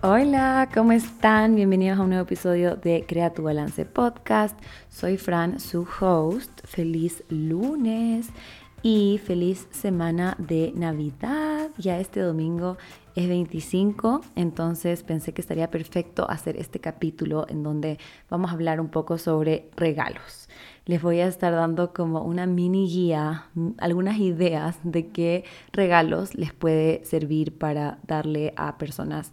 Hola, 0.00 0.68
¿cómo 0.72 0.92
están? 0.92 1.56
Bienvenidos 1.56 1.98
a 1.98 2.02
un 2.02 2.10
nuevo 2.10 2.22
episodio 2.22 2.76
de 2.76 3.04
Crea 3.04 3.34
tu 3.34 3.42
Balance 3.42 3.84
Podcast. 3.84 4.56
Soy 4.88 5.16
Fran, 5.16 5.58
su 5.58 5.88
host. 6.00 6.64
Feliz 6.64 7.24
lunes 7.28 8.28
y 8.84 9.20
feliz 9.24 9.66
semana 9.72 10.36
de 10.38 10.72
Navidad. 10.76 11.70
Ya 11.78 11.98
este 11.98 12.20
domingo 12.20 12.76
es 13.16 13.28
25, 13.28 14.20
entonces 14.36 15.02
pensé 15.02 15.34
que 15.34 15.40
estaría 15.40 15.68
perfecto 15.68 16.30
hacer 16.30 16.56
este 16.58 16.78
capítulo 16.78 17.46
en 17.48 17.64
donde 17.64 17.98
vamos 18.30 18.52
a 18.52 18.54
hablar 18.54 18.80
un 18.80 18.90
poco 18.90 19.18
sobre 19.18 19.68
regalos. 19.74 20.48
Les 20.84 21.02
voy 21.02 21.18
a 21.18 21.26
estar 21.26 21.52
dando 21.52 21.92
como 21.92 22.22
una 22.22 22.46
mini 22.46 22.86
guía, 22.86 23.48
algunas 23.78 24.18
ideas 24.18 24.78
de 24.84 25.08
qué 25.08 25.44
regalos 25.72 26.36
les 26.36 26.52
puede 26.52 27.04
servir 27.04 27.58
para 27.58 27.98
darle 28.06 28.54
a 28.56 28.78
personas 28.78 29.32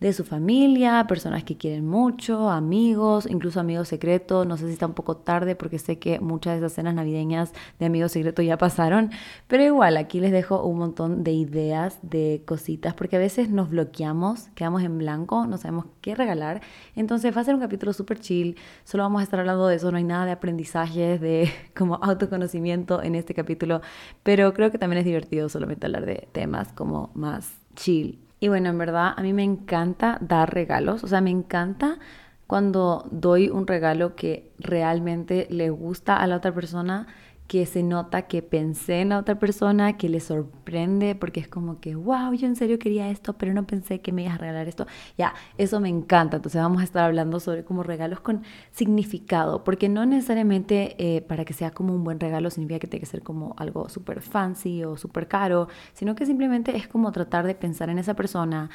de 0.00 0.12
su 0.12 0.24
familia, 0.24 1.06
personas 1.08 1.42
que 1.44 1.56
quieren 1.56 1.86
mucho, 1.86 2.50
amigos, 2.50 3.26
incluso 3.26 3.60
amigos 3.60 3.88
secretos. 3.88 4.46
No 4.46 4.56
sé 4.56 4.66
si 4.66 4.74
está 4.74 4.86
un 4.86 4.92
poco 4.92 5.16
tarde 5.16 5.56
porque 5.56 5.78
sé 5.78 5.98
que 5.98 6.20
muchas 6.20 6.54
de 6.54 6.58
esas 6.58 6.74
cenas 6.74 6.94
navideñas 6.94 7.52
de 7.78 7.86
amigos 7.86 8.12
secretos 8.12 8.44
ya 8.44 8.58
pasaron, 8.58 9.10
pero 9.46 9.62
igual 9.62 9.96
aquí 9.96 10.20
les 10.20 10.32
dejo 10.32 10.62
un 10.64 10.78
montón 10.78 11.24
de 11.24 11.32
ideas, 11.32 11.98
de 12.02 12.42
cositas, 12.44 12.92
porque 12.94 13.16
a 13.16 13.18
veces 13.18 13.48
nos 13.48 13.70
bloqueamos, 13.70 14.48
quedamos 14.54 14.82
en 14.82 14.98
blanco, 14.98 15.46
no 15.46 15.56
sabemos 15.56 15.86
qué 16.02 16.14
regalar. 16.14 16.60
Entonces 16.94 17.34
va 17.34 17.40
a 17.40 17.44
ser 17.44 17.54
un 17.54 17.60
capítulo 17.60 17.94
súper 17.94 18.20
chill, 18.20 18.56
solo 18.84 19.02
vamos 19.04 19.20
a 19.20 19.24
estar 19.24 19.40
hablando 19.40 19.66
de 19.66 19.76
eso, 19.76 19.90
no 19.90 19.96
hay 19.96 20.04
nada 20.04 20.26
de 20.26 20.32
aprendizajes, 20.32 21.20
de 21.20 21.50
como 21.74 21.96
autoconocimiento 21.96 23.02
en 23.02 23.14
este 23.14 23.32
capítulo, 23.34 23.80
pero 24.22 24.52
creo 24.52 24.70
que 24.70 24.78
también 24.78 24.98
es 24.98 25.06
divertido 25.06 25.48
solamente 25.48 25.86
hablar 25.86 26.04
de 26.04 26.28
temas 26.32 26.72
como 26.74 27.10
más 27.14 27.50
chill 27.74 28.25
y 28.40 28.48
bueno, 28.48 28.68
en 28.70 28.78
verdad 28.78 29.14
a 29.16 29.22
mí 29.22 29.32
me 29.32 29.44
encanta 29.44 30.18
dar 30.20 30.52
regalos, 30.52 31.04
o 31.04 31.08
sea, 31.08 31.20
me 31.20 31.30
encanta 31.30 31.98
cuando 32.46 33.08
doy 33.10 33.48
un 33.48 33.66
regalo 33.66 34.14
que 34.14 34.52
realmente 34.58 35.46
le 35.50 35.70
gusta 35.70 36.16
a 36.16 36.26
la 36.26 36.36
otra 36.36 36.52
persona 36.52 37.06
que 37.46 37.64
se 37.66 37.82
nota 37.82 38.22
que 38.22 38.42
pensé 38.42 39.00
en 39.00 39.10
la 39.10 39.18
otra 39.18 39.38
persona, 39.38 39.96
que 39.96 40.08
le 40.08 40.20
sorprende, 40.20 41.14
porque 41.14 41.40
es 41.40 41.48
como 41.48 41.80
que, 41.80 41.94
wow, 41.94 42.32
yo 42.34 42.46
en 42.46 42.56
serio 42.56 42.78
quería 42.78 43.08
esto, 43.08 43.34
pero 43.34 43.54
no 43.54 43.66
pensé 43.66 44.00
que 44.00 44.12
me 44.12 44.22
ibas 44.22 44.34
a 44.34 44.38
regalar 44.38 44.68
esto. 44.68 44.86
Ya, 45.16 45.34
eso 45.56 45.80
me 45.80 45.88
encanta. 45.88 46.36
Entonces 46.36 46.60
vamos 46.60 46.80
a 46.80 46.84
estar 46.84 47.04
hablando 47.04 47.38
sobre 47.38 47.64
como 47.64 47.82
regalos 47.82 48.20
con 48.20 48.42
significado, 48.72 49.62
porque 49.64 49.88
no 49.88 50.04
necesariamente 50.06 50.96
eh, 50.98 51.22
para 51.22 51.44
que 51.44 51.52
sea 51.52 51.70
como 51.70 51.94
un 51.94 52.02
buen 52.04 52.18
regalo 52.18 52.50
significa 52.50 52.80
que 52.80 52.88
tiene 52.88 53.00
que 53.00 53.06
ser 53.06 53.22
como 53.22 53.54
algo 53.58 53.88
súper 53.88 54.22
fancy 54.22 54.82
o 54.84 54.96
súper 54.96 55.28
caro, 55.28 55.68
sino 55.94 56.14
que 56.14 56.26
simplemente 56.26 56.76
es 56.76 56.88
como 56.88 57.12
tratar 57.12 57.46
de 57.46 57.54
pensar 57.54 57.90
en 57.90 57.98
esa 57.98 58.14
persona, 58.14 58.70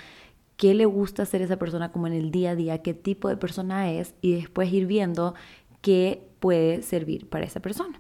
qué 0.56 0.74
le 0.74 0.86
gusta 0.86 1.24
hacer 1.24 1.42
esa 1.42 1.58
persona 1.58 1.92
como 1.92 2.08
en 2.08 2.14
el 2.14 2.32
día 2.32 2.52
a 2.52 2.56
día, 2.56 2.82
qué 2.82 2.94
tipo 2.94 3.28
de 3.30 3.38
persona 3.38 3.92
es 3.92 4.14
y 4.22 4.36
después 4.36 4.72
ir 4.72 4.86
viendo 4.86 5.34
qué 5.82 6.30
puede 6.40 6.82
servir 6.84 7.28
para 7.28 7.46
esa 7.46 7.60
persona. 7.60 8.00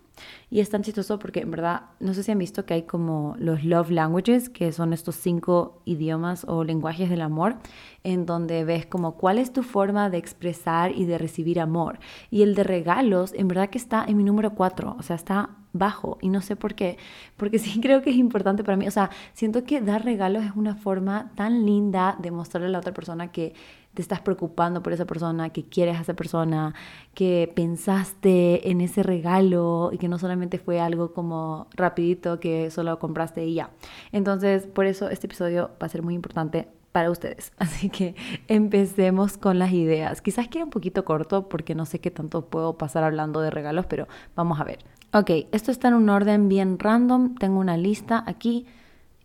Y 0.49 0.59
es 0.59 0.69
tan 0.69 0.81
chistoso 0.81 1.17
porque 1.17 1.41
en 1.41 1.51
verdad, 1.51 1.83
no 1.99 2.13
sé 2.13 2.23
si 2.23 2.31
han 2.31 2.37
visto 2.37 2.65
que 2.65 2.73
hay 2.73 2.83
como 2.83 3.35
los 3.39 3.63
love 3.63 3.89
languages, 3.89 4.49
que 4.49 4.71
son 4.71 4.93
estos 4.93 5.15
cinco 5.15 5.81
idiomas 5.85 6.45
o 6.47 6.63
lenguajes 6.63 7.09
del 7.09 7.21
amor, 7.21 7.55
en 8.03 8.25
donde 8.25 8.63
ves 8.65 8.85
como 8.85 9.15
cuál 9.15 9.37
es 9.37 9.53
tu 9.53 9.63
forma 9.63 10.09
de 10.09 10.17
expresar 10.17 10.91
y 10.91 11.05
de 11.05 11.17
recibir 11.17 11.59
amor. 11.59 11.99
Y 12.29 12.41
el 12.41 12.55
de 12.55 12.63
regalos, 12.63 13.33
en 13.33 13.47
verdad 13.47 13.69
que 13.69 13.77
está 13.77 14.03
en 14.05 14.17
mi 14.17 14.23
número 14.23 14.53
cuatro, 14.55 14.95
o 14.99 15.03
sea, 15.03 15.15
está 15.15 15.51
bajo 15.73 16.17
y 16.21 16.29
no 16.29 16.41
sé 16.41 16.55
por 16.55 16.75
qué, 16.75 16.97
porque 17.37 17.59
sí 17.59 17.79
creo 17.79 18.01
que 18.01 18.09
es 18.09 18.17
importante 18.17 18.63
para 18.63 18.77
mí, 18.77 18.87
o 18.87 18.91
sea, 18.91 19.09
siento 19.33 19.63
que 19.63 19.81
dar 19.81 20.03
regalos 20.03 20.43
es 20.43 20.51
una 20.55 20.75
forma 20.75 21.31
tan 21.35 21.65
linda 21.65 22.17
de 22.19 22.31
mostrarle 22.31 22.67
a 22.67 22.71
la 22.71 22.79
otra 22.79 22.93
persona 22.93 23.31
que 23.31 23.53
te 23.93 24.01
estás 24.01 24.21
preocupando 24.21 24.81
por 24.81 24.93
esa 24.93 25.05
persona, 25.05 25.49
que 25.49 25.63
quieres 25.63 25.97
a 25.97 26.01
esa 26.01 26.13
persona, 26.13 26.73
que 27.13 27.51
pensaste 27.55 28.69
en 28.71 28.81
ese 28.81 29.03
regalo 29.03 29.89
y 29.91 29.97
que 29.97 30.07
no 30.07 30.17
solamente 30.17 30.59
fue 30.59 30.79
algo 30.79 31.13
como 31.13 31.67
rapidito 31.75 32.39
que 32.39 32.71
solo 32.71 32.99
compraste 32.99 33.45
y 33.45 33.55
ya. 33.55 33.71
Entonces, 34.11 34.67
por 34.67 34.85
eso 34.85 35.09
este 35.09 35.27
episodio 35.27 35.71
va 35.81 35.87
a 35.87 35.89
ser 35.89 36.03
muy 36.03 36.13
importante 36.13 36.67
para 36.91 37.09
ustedes. 37.09 37.51
Así 37.57 37.89
que 37.89 38.15
empecemos 38.47 39.37
con 39.37 39.59
las 39.59 39.71
ideas. 39.71 40.21
Quizás 40.21 40.47
quede 40.47 40.63
un 40.63 40.69
poquito 40.69 41.05
corto 41.05 41.49
porque 41.49 41.75
no 41.75 41.85
sé 41.85 41.99
qué 41.99 42.11
tanto 42.11 42.45
puedo 42.45 42.77
pasar 42.77 43.03
hablando 43.03 43.41
de 43.41 43.49
regalos, 43.49 43.85
pero 43.87 44.07
vamos 44.35 44.59
a 44.59 44.63
ver. 44.63 44.79
Ok, 45.13 45.29
esto 45.51 45.71
está 45.71 45.89
en 45.89 45.95
un 45.95 46.09
orden 46.09 46.47
bien 46.47 46.79
random. 46.79 47.35
Tengo 47.35 47.59
una 47.59 47.75
lista 47.75 48.23
aquí 48.25 48.65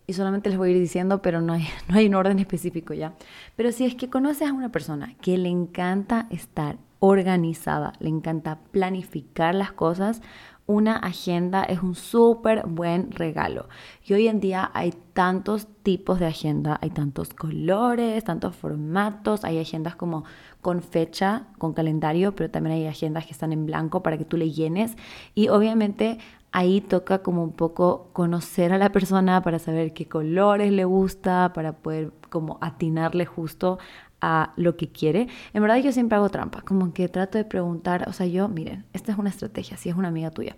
y 0.07 0.13
solamente 0.13 0.49
les 0.49 0.57
voy 0.57 0.69
a 0.69 0.71
ir 0.71 0.79
diciendo, 0.79 1.21
pero 1.21 1.41
no 1.41 1.53
hay, 1.53 1.67
no 1.89 1.97
hay 1.97 2.07
un 2.07 2.15
orden 2.15 2.39
específico 2.39 2.93
ya. 2.93 3.13
Pero 3.55 3.71
si 3.71 3.85
es 3.85 3.95
que 3.95 4.09
conoces 4.09 4.49
a 4.49 4.53
una 4.53 4.71
persona 4.71 5.15
que 5.21 5.37
le 5.37 5.49
encanta 5.49 6.27
estar 6.31 6.77
organizada, 6.99 7.93
le 7.99 8.09
encanta 8.09 8.59
planificar 8.71 9.53
las 9.53 9.73
cosas, 9.73 10.21
una 10.65 10.97
agenda 10.97 11.63
es 11.63 11.81
un 11.81 11.95
súper 11.95 12.65
buen 12.67 13.11
regalo. 13.11 13.69
Y 14.05 14.13
hoy 14.13 14.27
en 14.27 14.41
día 14.41 14.69
hay 14.73 14.93
tantos 15.13 15.67
tipos 15.81 16.19
de 16.19 16.25
agenda, 16.25 16.77
hay 16.81 16.89
tantos 16.89 17.33
colores, 17.33 18.23
tantos 18.25 18.55
formatos, 18.55 19.45
hay 19.45 19.59
agendas 19.59 19.95
como 19.95 20.25
con 20.61 20.81
fecha, 20.81 21.47
con 21.57 21.73
calendario, 21.73 22.35
pero 22.35 22.51
también 22.51 22.75
hay 22.75 22.87
agendas 22.87 23.25
que 23.25 23.31
están 23.31 23.53
en 23.53 23.65
blanco 23.65 24.03
para 24.03 24.17
que 24.17 24.25
tú 24.25 24.35
le 24.35 24.51
llenes. 24.51 24.97
Y 25.33 25.47
obviamente 25.47 26.17
ahí 26.51 26.81
toca 26.81 27.19
como 27.19 27.43
un 27.43 27.51
poco 27.51 28.09
conocer 28.13 28.73
a 28.73 28.77
la 28.77 28.91
persona 28.91 29.41
para 29.43 29.59
saber 29.59 29.93
qué 29.93 30.07
colores 30.07 30.71
le 30.71 30.85
gusta, 30.85 31.51
para 31.53 31.73
poder 31.73 32.11
como 32.29 32.57
atinarle 32.61 33.25
justo 33.25 33.79
a 34.21 34.53
lo 34.55 34.77
que 34.77 34.89
quiere. 34.89 35.27
En 35.53 35.61
verdad 35.61 35.77
yo 35.77 35.91
siempre 35.91 36.15
hago 36.15 36.29
trampa, 36.29 36.61
como 36.61 36.93
que 36.93 37.07
trato 37.07 37.37
de 37.37 37.45
preguntar, 37.45 38.07
o 38.07 38.13
sea, 38.13 38.25
yo, 38.25 38.47
miren, 38.47 38.85
esta 38.93 39.11
es 39.11 39.17
una 39.17 39.29
estrategia, 39.29 39.77
si 39.77 39.89
es 39.89 39.95
una 39.95 40.07
amiga 40.07 40.31
tuya, 40.31 40.55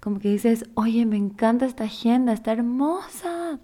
como 0.00 0.18
que 0.18 0.30
dices, 0.30 0.64
oye, 0.74 1.06
me 1.06 1.16
encanta 1.16 1.64
esta 1.64 1.84
agenda, 1.84 2.32
está 2.32 2.52
hermosa. 2.52 3.60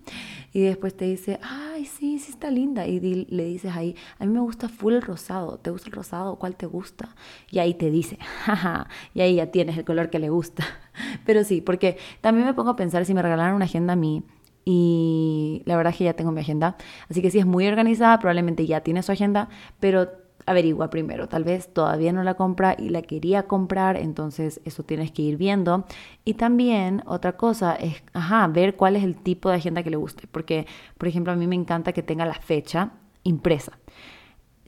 Y 0.52 0.60
después 0.60 0.96
te 0.96 1.04
dice, 1.04 1.40
ay, 1.42 1.84
sí, 1.84 2.20
sí 2.20 2.30
está 2.30 2.50
linda. 2.50 2.86
Y 2.86 3.00
le 3.00 3.44
dices 3.44 3.74
ahí, 3.74 3.96
a 4.20 4.24
mí 4.24 4.32
me 4.32 4.40
gusta 4.40 4.68
full 4.68 4.94
el 4.94 5.02
rosado, 5.02 5.58
¿te 5.58 5.70
gusta 5.70 5.88
el 5.88 5.94
rosado? 5.94 6.36
¿Cuál 6.36 6.54
te 6.54 6.66
gusta? 6.66 7.16
Y 7.50 7.58
ahí 7.58 7.74
te 7.74 7.90
dice, 7.90 8.18
jaja, 8.44 8.88
y 9.14 9.20
ahí 9.20 9.34
ya 9.34 9.50
tienes 9.50 9.76
el 9.76 9.84
color 9.84 10.10
que 10.10 10.20
le 10.20 10.28
gusta. 10.28 10.64
Pero 11.26 11.42
sí, 11.42 11.60
porque 11.60 11.98
también 12.20 12.46
me 12.46 12.54
pongo 12.54 12.70
a 12.70 12.76
pensar 12.76 13.04
si 13.04 13.14
me 13.14 13.22
regalaran 13.22 13.54
una 13.54 13.64
agenda 13.64 13.94
a 13.94 13.96
mí, 13.96 14.22
y 14.70 15.62
la 15.64 15.78
verdad 15.78 15.94
es 15.94 15.96
que 15.96 16.04
ya 16.04 16.12
tengo 16.12 16.30
mi 16.30 16.42
agenda. 16.42 16.76
Así 17.08 17.22
que 17.22 17.30
si 17.30 17.38
es 17.38 17.46
muy 17.46 17.66
organizada, 17.66 18.18
probablemente 18.18 18.66
ya 18.66 18.82
tiene 18.82 19.02
su 19.02 19.10
agenda, 19.10 19.48
pero 19.80 20.10
averigua 20.44 20.90
primero. 20.90 21.26
Tal 21.26 21.42
vez 21.42 21.72
todavía 21.72 22.12
no 22.12 22.22
la 22.22 22.34
compra 22.34 22.76
y 22.78 22.90
la 22.90 23.00
quería 23.00 23.44
comprar, 23.44 23.96
entonces 23.96 24.60
eso 24.66 24.82
tienes 24.82 25.10
que 25.10 25.22
ir 25.22 25.38
viendo. 25.38 25.86
Y 26.26 26.34
también 26.34 27.02
otra 27.06 27.38
cosa 27.38 27.76
es, 27.76 28.02
ajá, 28.12 28.46
ver 28.48 28.76
cuál 28.76 28.96
es 28.96 29.04
el 29.04 29.16
tipo 29.16 29.48
de 29.48 29.56
agenda 29.56 29.82
que 29.82 29.88
le 29.88 29.96
guste. 29.96 30.26
Porque, 30.30 30.66
por 30.98 31.08
ejemplo, 31.08 31.32
a 31.32 31.36
mí 31.36 31.46
me 31.46 31.56
encanta 31.56 31.94
que 31.94 32.02
tenga 32.02 32.26
la 32.26 32.34
fecha 32.34 32.90
impresa 33.22 33.72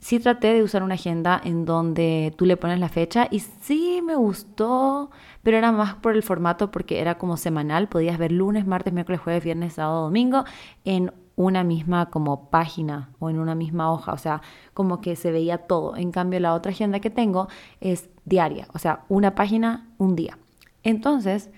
sí 0.01 0.19
traté 0.19 0.53
de 0.53 0.63
usar 0.63 0.83
una 0.83 0.95
agenda 0.95 1.39
en 1.41 1.63
donde 1.63 2.33
tú 2.35 2.45
le 2.45 2.57
pones 2.57 2.79
la 2.79 2.89
fecha 2.89 3.27
y 3.31 3.39
sí 3.39 4.01
me 4.03 4.15
gustó, 4.15 5.11
pero 5.43 5.57
era 5.57 5.71
más 5.71 5.95
por 5.95 6.15
el 6.15 6.23
formato 6.23 6.71
porque 6.71 6.99
era 6.99 7.17
como 7.17 7.37
semanal, 7.37 7.87
podías 7.87 8.17
ver 8.17 8.31
lunes, 8.31 8.67
martes, 8.67 8.91
miércoles, 8.91 9.21
jueves, 9.21 9.43
viernes, 9.43 9.73
sábado, 9.73 10.01
domingo 10.01 10.43
en 10.83 11.13
una 11.35 11.63
misma 11.63 12.09
como 12.09 12.49
página 12.49 13.11
o 13.19 13.29
en 13.29 13.39
una 13.39 13.55
misma 13.55 13.91
hoja, 13.91 14.11
o 14.11 14.17
sea, 14.17 14.41
como 14.73 15.01
que 15.01 15.15
se 15.15 15.31
veía 15.31 15.59
todo. 15.59 15.95
En 15.95 16.11
cambio, 16.11 16.39
la 16.39 16.53
otra 16.55 16.71
agenda 16.71 16.99
que 16.99 17.09
tengo 17.09 17.47
es 17.79 18.09
diaria, 18.25 18.67
o 18.73 18.79
sea, 18.79 19.05
una 19.07 19.35
página, 19.35 19.87
un 19.97 20.15
día. 20.15 20.37
Entonces, 20.83 21.51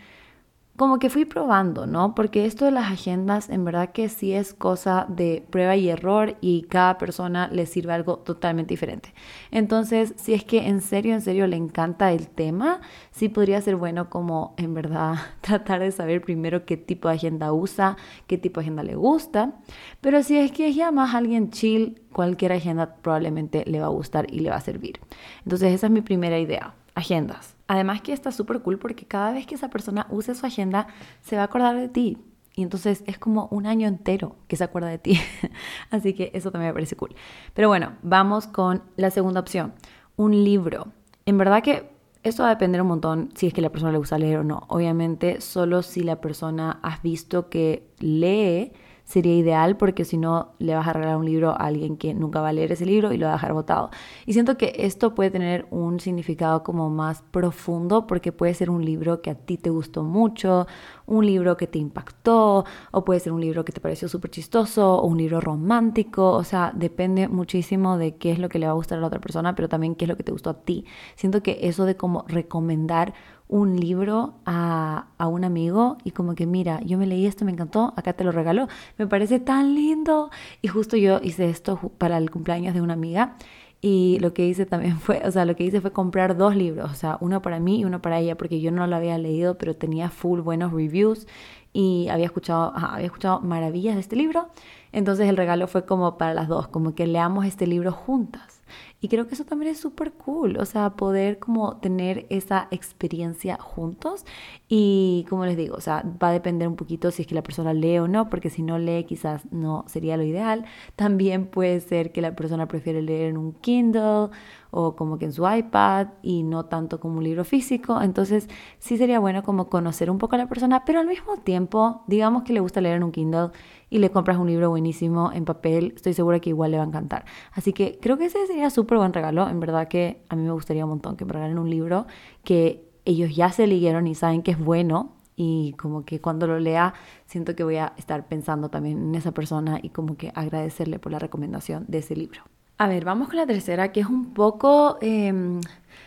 como 0.76 0.98
que 0.98 1.12
fui 1.12 1.26
probando, 1.26 1.86
¿no? 1.86 2.16
Porque 2.16 2.46
esto 2.46 2.66
de 2.66 2.72
las 2.72 2.92
agendas 2.92 3.50
en 3.50 3.64
verdad 3.64 3.92
que 3.92 4.10
sí 4.10 4.34
es 4.34 4.56
cosa 4.56 5.06
de 5.08 5.44
prueba 5.52 5.76
y 5.76 5.90
error 5.90 6.36
y 6.42 6.64
cada 6.64 6.98
persona 6.98 7.48
le 7.48 7.68
sirve 7.68 7.94
algo 7.94 8.18
totalmente 8.18 8.74
diferente. 8.74 9.14
Entonces, 9.52 10.16
si 10.18 10.34
es 10.34 10.44
que 10.44 10.68
en 10.68 10.82
serio, 10.82 11.14
en 11.14 11.22
serio 11.22 11.46
le 11.46 11.58
encanta 11.58 12.12
el 12.12 12.28
tema, 12.28 12.82
sí 13.12 13.30
podría 13.30 13.62
ser 13.62 13.76
bueno 13.76 14.10
como 14.10 14.56
en 14.58 14.74
verdad 14.74 15.16
tratar 15.42 15.82
de 15.82 15.92
saber 15.92 16.22
primero 16.22 16.66
qué 16.66 16.76
tipo 16.76 17.08
de 17.08 17.16
agenda 17.16 17.54
usa, 17.54 17.96
qué 18.26 18.40
tipo 18.40 18.60
de 18.60 18.66
agenda 18.66 18.82
le 18.82 18.96
gusta. 18.96 19.54
Pero 20.02 20.24
si 20.24 20.38
es 20.38 20.52
que 20.52 20.70
es 20.70 20.76
ya 20.76 20.92
más 20.92 21.14
alguien 21.14 21.52
chill, 21.52 22.02
cualquier 22.12 22.52
agenda 22.52 22.96
probablemente 22.96 23.64
le 23.68 23.80
va 23.80 23.86
a 23.86 23.90
gustar 23.90 24.26
y 24.32 24.40
le 24.40 24.50
va 24.50 24.56
a 24.56 24.62
servir. 24.62 25.00
Entonces, 25.44 25.72
esa 25.72 25.88
es 25.88 25.92
mi 25.92 26.02
primera 26.02 26.40
idea, 26.40 26.74
agendas. 26.96 27.56
Además 27.68 28.02
que 28.02 28.14
está 28.14 28.32
súper 28.32 28.62
cool 28.62 28.78
porque 28.78 29.06
cada 29.06 29.32
vez 29.32 29.46
que 29.46 29.56
esa 29.56 29.70
persona 29.70 30.08
use 30.10 30.36
su 30.36 30.46
agenda, 30.46 30.88
se 31.22 31.36
va 31.36 31.44
a 31.44 31.46
acordar 31.46 31.76
de 31.76 31.90
ti. 31.90 32.18
Y 32.56 32.62
entonces 32.62 33.04
es 33.08 33.18
como 33.18 33.48
un 33.52 33.66
año 33.66 33.88
entero 33.88 34.36
que 34.48 34.56
se 34.56 34.64
acuerda 34.64 34.90
de 34.90 35.00
ti. 35.00 35.20
Así 35.90 36.14
que 36.14 36.32
eso 36.34 36.52
también 36.52 36.70
me 36.70 36.74
parece 36.74 36.96
cool. 36.96 37.16
Pero 37.54 37.68
bueno, 37.68 37.94
vamos 38.04 38.48
con 38.48 38.84
la 38.96 39.10
segunda 39.10 39.40
opción. 39.40 39.74
Un 40.16 40.44
libro. 40.44 40.88
En 41.26 41.38
verdad 41.38 41.64
que 41.64 41.90
esto 42.22 42.44
va 42.44 42.50
a 42.50 42.54
depender 42.54 42.82
un 42.82 42.88
montón 42.88 43.30
si 43.34 43.48
es 43.48 43.54
que 43.54 43.62
la 43.62 43.72
persona 43.72 43.92
le 43.92 43.98
gusta 43.98 44.20
leer 44.20 44.38
o 44.40 44.44
no. 44.44 44.64
Obviamente, 44.68 45.42
solo 45.42 45.82
si 45.82 46.04
la 46.04 46.22
persona 46.22 46.80
has 46.84 47.02
visto 47.02 47.50
que 47.50 47.90
lee, 48.00 48.72
sería 49.04 49.36
ideal 49.36 49.78
porque 49.78 50.06
si 50.06 50.18
no 50.18 50.54
le 50.60 50.76
vas 50.76 50.88
a 50.88 50.94
regalar 50.94 51.18
un 51.18 51.26
libro 51.26 51.52
a 51.52 51.56
alguien 51.56 51.98
que 51.98 52.14
nunca 52.14 52.42
va 52.42 52.50
a 52.50 52.54
leer 52.54 52.72
ese 52.72 52.86
libro 52.86 53.14
y 53.14 53.18
lo 53.18 53.26
va 53.26 53.34
a 53.34 53.36
dejar 53.36 53.54
botado. 53.54 53.90
Y 54.26 54.34
siento 54.34 54.58
que 54.58 54.74
esto 54.78 55.14
puede 55.14 55.30
tener 55.30 55.68
un 55.72 56.00
significado 56.00 56.64
como 56.64 56.90
más 56.90 57.22
profundo 57.22 58.08
porque 58.08 58.32
puede 58.32 58.54
ser 58.54 58.70
un 58.70 58.84
libro 58.84 59.22
que 59.22 59.32
a 59.32 59.36
ti 59.36 59.58
te 59.58 59.70
gustó 59.70 60.04
mucho, 60.04 60.68
un 61.06 61.26
libro 61.26 61.58
que 61.58 61.68
te 61.68 61.80
impactó 61.80 62.66
o 62.92 63.04
puede 63.04 63.20
ser 63.20 63.34
un 63.34 63.42
libro 63.42 63.66
que 63.66 63.72
te 63.72 63.82
pareció 63.82 64.08
súper 64.08 64.32
chistoso 64.32 64.96
o 64.96 65.06
un 65.06 65.18
libro 65.18 65.42
romántico, 65.42 66.32
o 66.32 66.44
sea, 66.44 66.72
depende 66.74 67.28
muchísimo 67.28 67.98
de 67.98 68.16
qué 68.16 68.32
es 68.32 68.40
lo 68.40 68.50
que 68.50 68.60
le 68.60 68.66
va 68.66 68.72
a 68.72 68.76
gustar 68.76 68.98
a 68.98 69.02
la 69.02 69.08
otra 69.08 69.20
persona, 69.20 69.56
pero 69.56 69.68
también 69.70 69.96
qué 69.96 70.06
es 70.06 70.10
lo 70.10 70.18
que 70.18 70.24
te 70.24 70.32
gustó 70.32 70.50
a 70.50 70.62
ti. 70.62 70.86
Siento 71.16 71.44
que 71.44 71.60
eso 71.64 71.86
de 71.86 71.98
como 71.98 72.26
recomendar 72.28 73.14
un 73.54 73.80
libro 73.80 74.34
a, 74.46 75.06
a, 75.20 75.28
un 75.28 75.44
amigo 75.44 76.00
y 76.04 76.10
como 76.10 76.34
que 76.34 76.48
mira, 76.48 76.82
yo 76.82 76.98
me 76.98 77.06
leí 77.06 77.28
esto, 77.28 77.46
me 77.46 77.52
encantó, 77.52 77.94
acá 77.96 78.14
te 78.14 78.24
lo 78.24 78.32
regaló, 78.32 78.68
me 78.98 79.06
parece 79.06 79.40
tan 79.40 79.76
lindo. 79.76 80.32
Y 80.64 80.70
justo 80.70 80.98
yo 80.98 81.20
hice 81.22 81.52
esto 81.52 81.78
para 82.00 82.18
el 82.18 82.32
cumpleaños 82.32 82.74
de 82.74 82.82
una 82.82 82.94
amiga 82.94 83.36
y 83.80 84.18
lo 84.22 84.34
que 84.34 84.48
hice 84.48 84.66
también 84.66 84.98
fue, 85.00 85.22
o 85.24 85.30
sea, 85.30 85.46
lo 85.46 85.56
que 85.56 85.66
hice 85.66 85.82
fue 85.82 85.92
comprar 85.92 86.36
dos 86.36 86.56
libros, 86.56 86.90
o 86.92 86.96
sea, 86.96 87.18
uno 87.22 87.44
para 87.44 87.60
mí 87.60 87.82
y 87.82 87.86
uno 87.86 88.02
para 88.02 88.20
ella, 88.20 88.36
porque 88.36 88.60
yo 88.60 88.72
no 88.72 88.88
lo 88.88 88.96
había 88.96 89.20
leído, 89.20 89.58
pero 89.60 89.76
tenía 89.76 90.10
full 90.10 90.40
buenos 90.40 90.74
reviews 90.74 91.28
y 91.74 92.08
había 92.10 92.26
escuchado, 92.26 92.74
había 92.76 93.06
escuchado 93.06 93.42
maravillas 93.42 93.94
de 93.94 94.02
este 94.02 94.16
libro. 94.16 94.48
Entonces 94.94 95.28
el 95.30 95.38
regalo 95.38 95.68
fue 95.68 95.86
como 95.86 96.18
para 96.18 96.34
las 96.34 96.48
dos, 96.48 96.70
como 96.70 96.96
que 96.96 97.06
leamos 97.06 97.46
este 97.46 97.68
libro 97.68 97.92
juntas. 97.92 98.62
Y 99.04 99.10
creo 99.10 99.28
que 99.28 99.36
eso 99.36 99.44
también 99.44 99.70
es 99.70 99.82
súper 99.82 100.14
cool, 100.14 100.56
o 100.58 100.64
sea, 100.64 100.92
poder 100.92 101.38
como 101.38 101.76
tener 101.76 102.26
esa 102.30 102.70
experiencia 102.72 103.58
juntos. 103.58 104.24
Y 104.70 105.26
como 105.30 105.46
les 105.46 105.58
digo, 105.58 105.76
o 105.76 105.82
sea, 105.82 106.06
va 106.24 106.30
a 106.30 106.32
depender 106.32 106.70
un 106.70 106.78
poquito 106.78 107.12
si 107.12 107.24
es 107.24 107.28
que 107.28 107.36
la 107.36 107.44
persona 107.44 107.74
lee 107.74 108.00
o 108.00 108.08
no, 108.08 108.30
porque 108.30 108.50
si 108.50 108.64
no 108.64 108.80
lee 108.80 109.04
quizás 109.04 109.42
no 109.52 109.84
sería 109.88 110.16
lo 110.16 110.24
ideal. 110.24 110.64
También 110.96 111.48
puede 111.48 111.82
ser 111.82 112.14
que 112.14 112.22
la 112.22 112.34
persona 112.34 112.70
prefiere 112.70 113.02
leer 113.02 113.32
en 113.32 113.38
un 113.38 113.52
Kindle 113.52 114.30
o 114.72 114.96
como 114.96 115.20
que 115.20 115.26
en 115.26 115.34
su 115.34 115.48
iPad 115.48 116.08
y 116.24 116.42
no 116.42 116.66
tanto 116.66 117.00
como 117.00 117.18
un 117.18 117.26
libro 117.26 117.44
físico. 117.44 118.02
Entonces 118.02 118.48
sí 118.80 118.98
sería 118.98 119.20
bueno 119.20 119.44
como 119.44 119.70
conocer 119.70 120.10
un 120.10 120.18
poco 120.18 120.36
a 120.36 120.40
la 120.40 120.48
persona, 120.48 120.86
pero 120.86 121.00
al 121.02 121.08
mismo 121.08 121.36
tiempo, 121.38 122.04
digamos 122.08 122.44
que 122.44 122.54
le 122.54 122.62
gusta 122.62 122.82
leer 122.82 122.96
en 122.96 123.04
un 123.04 123.12
Kindle 123.12 123.50
y 123.92 124.00
le 124.00 124.10
compras 124.10 124.40
un 124.40 124.48
libro 124.48 124.72
buenísimo 124.72 125.32
en 125.32 125.46
papel, 125.46 125.94
estoy 125.96 126.14
segura 126.14 126.40
que 126.40 126.50
igual 126.50 126.72
le 126.72 126.78
va 126.78 126.84
a 126.84 126.88
encantar. 126.88 127.26
Así 127.52 127.74
que 127.74 128.00
creo 128.02 128.18
que 128.18 128.26
ese 128.26 128.48
sería 128.48 128.72
súper 128.72 128.93
buen 129.00 129.14
regalo. 129.14 129.48
En 129.50 129.60
verdad 129.60 129.88
que 129.88 130.22
a 130.30 130.36
mí 130.36 130.44
me 130.44 130.52
gustaría 130.52 130.86
un 130.86 130.92
montón 130.92 131.16
que 131.16 131.26
me 131.26 131.34
regalen 131.34 131.60
un 131.60 131.70
libro 131.70 132.08
que 132.44 132.84
ellos 133.06 133.36
ya 133.36 133.52
se 133.52 133.68
leyeron 133.68 134.08
y 134.08 134.16
saben 134.16 134.44
que 134.44 134.52
es 134.52 134.60
bueno 134.60 135.14
y 135.36 135.74
como 135.74 136.06
que 136.06 136.22
cuando 136.22 136.48
lo 136.48 136.60
lea 136.60 136.94
siento 137.26 137.56
que 137.56 137.64
voy 137.64 137.78
a 137.78 137.94
estar 137.98 138.28
pensando 138.28 138.70
también 138.70 138.98
en 138.98 139.16
esa 139.16 139.32
persona 139.32 139.80
y 139.82 139.90
como 139.90 140.16
que 140.16 140.32
agradecerle 140.36 141.00
por 141.00 141.12
la 141.12 141.20
recomendación 141.20 141.86
de 141.88 142.00
ese 142.00 142.16
libro. 142.16 142.42
A 142.78 142.88
ver, 142.88 143.06
vamos 143.06 143.28
con 143.28 143.38
la 143.38 143.46
tercera, 143.46 143.92
que 143.92 144.02
es 144.02 144.08
un 144.08 144.34
poco 144.34 144.98
em, 145.02 145.62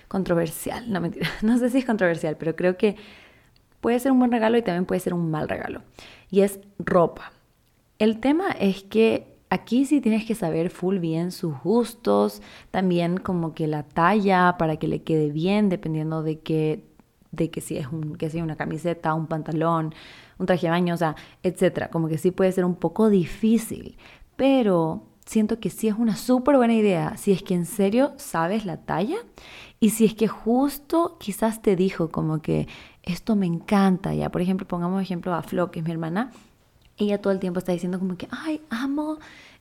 controversial. 0.08 0.90
No, 0.90 1.00
mentira, 1.00 1.28
no 1.42 1.58
sé 1.58 1.70
si 1.70 1.78
es 1.78 1.84
controversial, 1.84 2.36
pero 2.36 2.56
creo 2.56 2.76
que 2.76 2.96
puede 3.80 3.98
ser 4.00 4.12
un 4.12 4.18
buen 4.18 4.32
regalo 4.32 4.58
y 4.58 4.62
también 4.62 4.84
puede 4.84 5.00
ser 5.00 5.14
un 5.14 5.30
mal 5.30 5.48
regalo. 5.48 5.82
Y 6.30 6.40
es 6.40 6.60
ropa. 6.78 7.32
El 7.98 8.20
tema 8.20 8.50
es 8.50 8.82
que 8.82 9.35
aquí 9.50 9.84
sí 9.84 10.00
tienes 10.00 10.24
que 10.24 10.34
saber 10.34 10.70
full 10.70 10.98
bien 10.98 11.30
sus 11.32 11.54
gustos, 11.62 12.42
también 12.70 13.18
como 13.18 13.54
que 13.54 13.66
la 13.66 13.82
talla 13.82 14.56
para 14.58 14.76
que 14.76 14.88
le 14.88 15.02
quede 15.02 15.30
bien, 15.30 15.68
dependiendo 15.68 16.22
de 16.22 16.40
que 16.40 16.84
de 17.32 17.50
que 17.50 17.60
si 17.60 17.76
es 17.76 17.86
un, 17.88 18.16
que 18.16 18.30
sea 18.30 18.42
una 18.42 18.56
camiseta, 18.56 19.12
un 19.14 19.26
pantalón, 19.26 19.94
un 20.38 20.46
traje 20.46 20.66
de 20.66 20.70
baño, 20.70 20.94
o 20.94 20.96
sea, 20.96 21.16
etcétera. 21.42 21.90
Como 21.90 22.08
que 22.08 22.18
sí 22.18 22.30
puede 22.30 22.50
ser 22.52 22.64
un 22.64 22.76
poco 22.76 23.10
difícil, 23.10 23.98
pero 24.36 25.02
siento 25.26 25.60
que 25.60 25.70
sí 25.70 25.88
es 25.88 25.94
una 25.94 26.16
súper 26.16 26.56
buena 26.56 26.74
idea 26.74 27.16
si 27.16 27.32
es 27.32 27.42
que 27.42 27.54
en 27.54 27.66
serio 27.66 28.14
sabes 28.16 28.64
la 28.64 28.78
talla 28.78 29.16
y 29.80 29.90
si 29.90 30.04
es 30.04 30.14
que 30.14 30.28
justo 30.28 31.16
quizás 31.18 31.62
te 31.62 31.76
dijo 31.76 32.10
como 32.10 32.40
que 32.40 32.68
esto 33.02 33.36
me 33.36 33.46
encanta, 33.46 34.14
ya 34.14 34.30
por 34.30 34.40
ejemplo, 34.40 34.66
pongamos 34.66 35.02
ejemplo 35.02 35.34
a 35.34 35.42
Flo, 35.42 35.70
que 35.70 35.80
es 35.80 35.84
mi 35.84 35.92
hermana, 35.92 36.32
ella 36.96 37.20
todo 37.20 37.32
el 37.32 37.40
tiempo 37.40 37.58
está 37.58 37.72
diciendo 37.72 37.98
como 37.98 38.16
que, 38.16 38.28
ay, 38.30 38.60
amo 38.70 39.18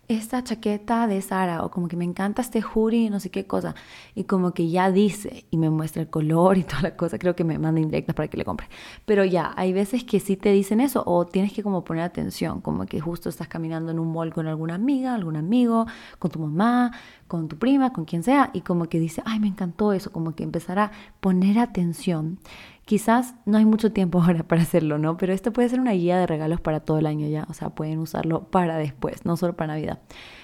esta 0.08 0.44
chaqueta 0.44 1.08
de 1.08 1.22
Sara 1.22 1.64
o 1.64 1.72
como 1.72 1.88
que 1.88 1.96
me 1.96 2.06
encanta 2.06 2.42
este 2.42 2.62
hoodie, 2.62 3.10
no 3.10 3.20
sé 3.20 3.32
qué 3.32 3.46
cosa. 3.46 3.76
Y 4.14 4.26
como 4.26 4.54
que 4.54 4.70
ya 4.70 4.92
dice 4.92 5.46
y 5.50 5.58
me 5.58 5.70
muestra 5.70 6.02
el 6.02 6.10
color 6.10 6.58
y 6.58 6.64
toda 6.64 6.82
la 6.82 6.96
cosa. 6.96 7.18
Creo 7.18 7.36
que 7.36 7.44
me 7.44 7.58
manda 7.58 7.82
indirectas 7.82 8.16
para 8.16 8.28
que 8.28 8.38
le 8.38 8.46
compre. 8.46 8.68
Pero 9.06 9.26
ya, 9.26 9.54
hay 9.56 9.74
veces 9.74 10.04
que 10.04 10.20
sí 10.20 10.38
te 10.38 10.52
dicen 10.52 10.80
eso 10.80 11.04
o 11.06 11.26
tienes 11.26 11.54
que 11.54 11.64
como 11.64 11.84
poner 11.84 12.04
atención, 12.04 12.62
como 12.62 12.86
que 12.86 13.00
justo 13.00 13.30
estás 13.30 13.48
caminando 13.48 13.92
en 13.92 14.00
un 14.00 14.12
mall 14.12 14.34
con 14.34 14.48
alguna 14.48 14.76
amiga, 14.76 15.16
algún 15.16 15.38
amigo, 15.38 15.88
con 16.20 16.32
tu 16.32 16.40
mamá, 16.40 16.92
con 17.28 17.48
tu 17.48 17.58
prima, 17.58 17.92
con 17.92 18.06
quien 18.06 18.24
sea 18.24 18.52
y 18.54 18.62
como 18.62 18.88
que 18.88 19.00
dice, 19.00 19.24
ay, 19.26 19.40
me 19.40 19.48
encantó 19.48 19.94
eso, 19.94 20.12
como 20.12 20.36
que 20.36 20.44
empezar 20.44 20.78
a 20.78 20.92
poner 21.20 21.58
atención. 21.58 22.38
Quizás 22.86 23.36
no 23.46 23.58
hay 23.58 23.66
mucho 23.66 23.92
tiempo 23.92 24.22
ahora 24.24 24.44
para 24.44 24.62
hacerlo, 24.62 24.98
¿no? 24.98 25.18
Pero 25.18 25.34
esto 25.34 25.52
puede 25.52 25.70
ser 25.70 25.80
una 25.80 25.92
guía 25.92 26.18
de 26.18 26.28
regalos 26.28 26.62
para 26.62 26.80
todo 26.80 27.00
el 27.00 27.06
año 27.06 27.28
ya, 27.28 27.46
o 27.50 27.54
sea, 27.54 27.70
pueden 27.70 28.00
usarlo 28.00 28.46
para 28.46 28.78
después, 28.78 29.26
no 29.26 29.38
solo 29.38 29.56
para 29.56 29.74
Navidad. 29.74 30.00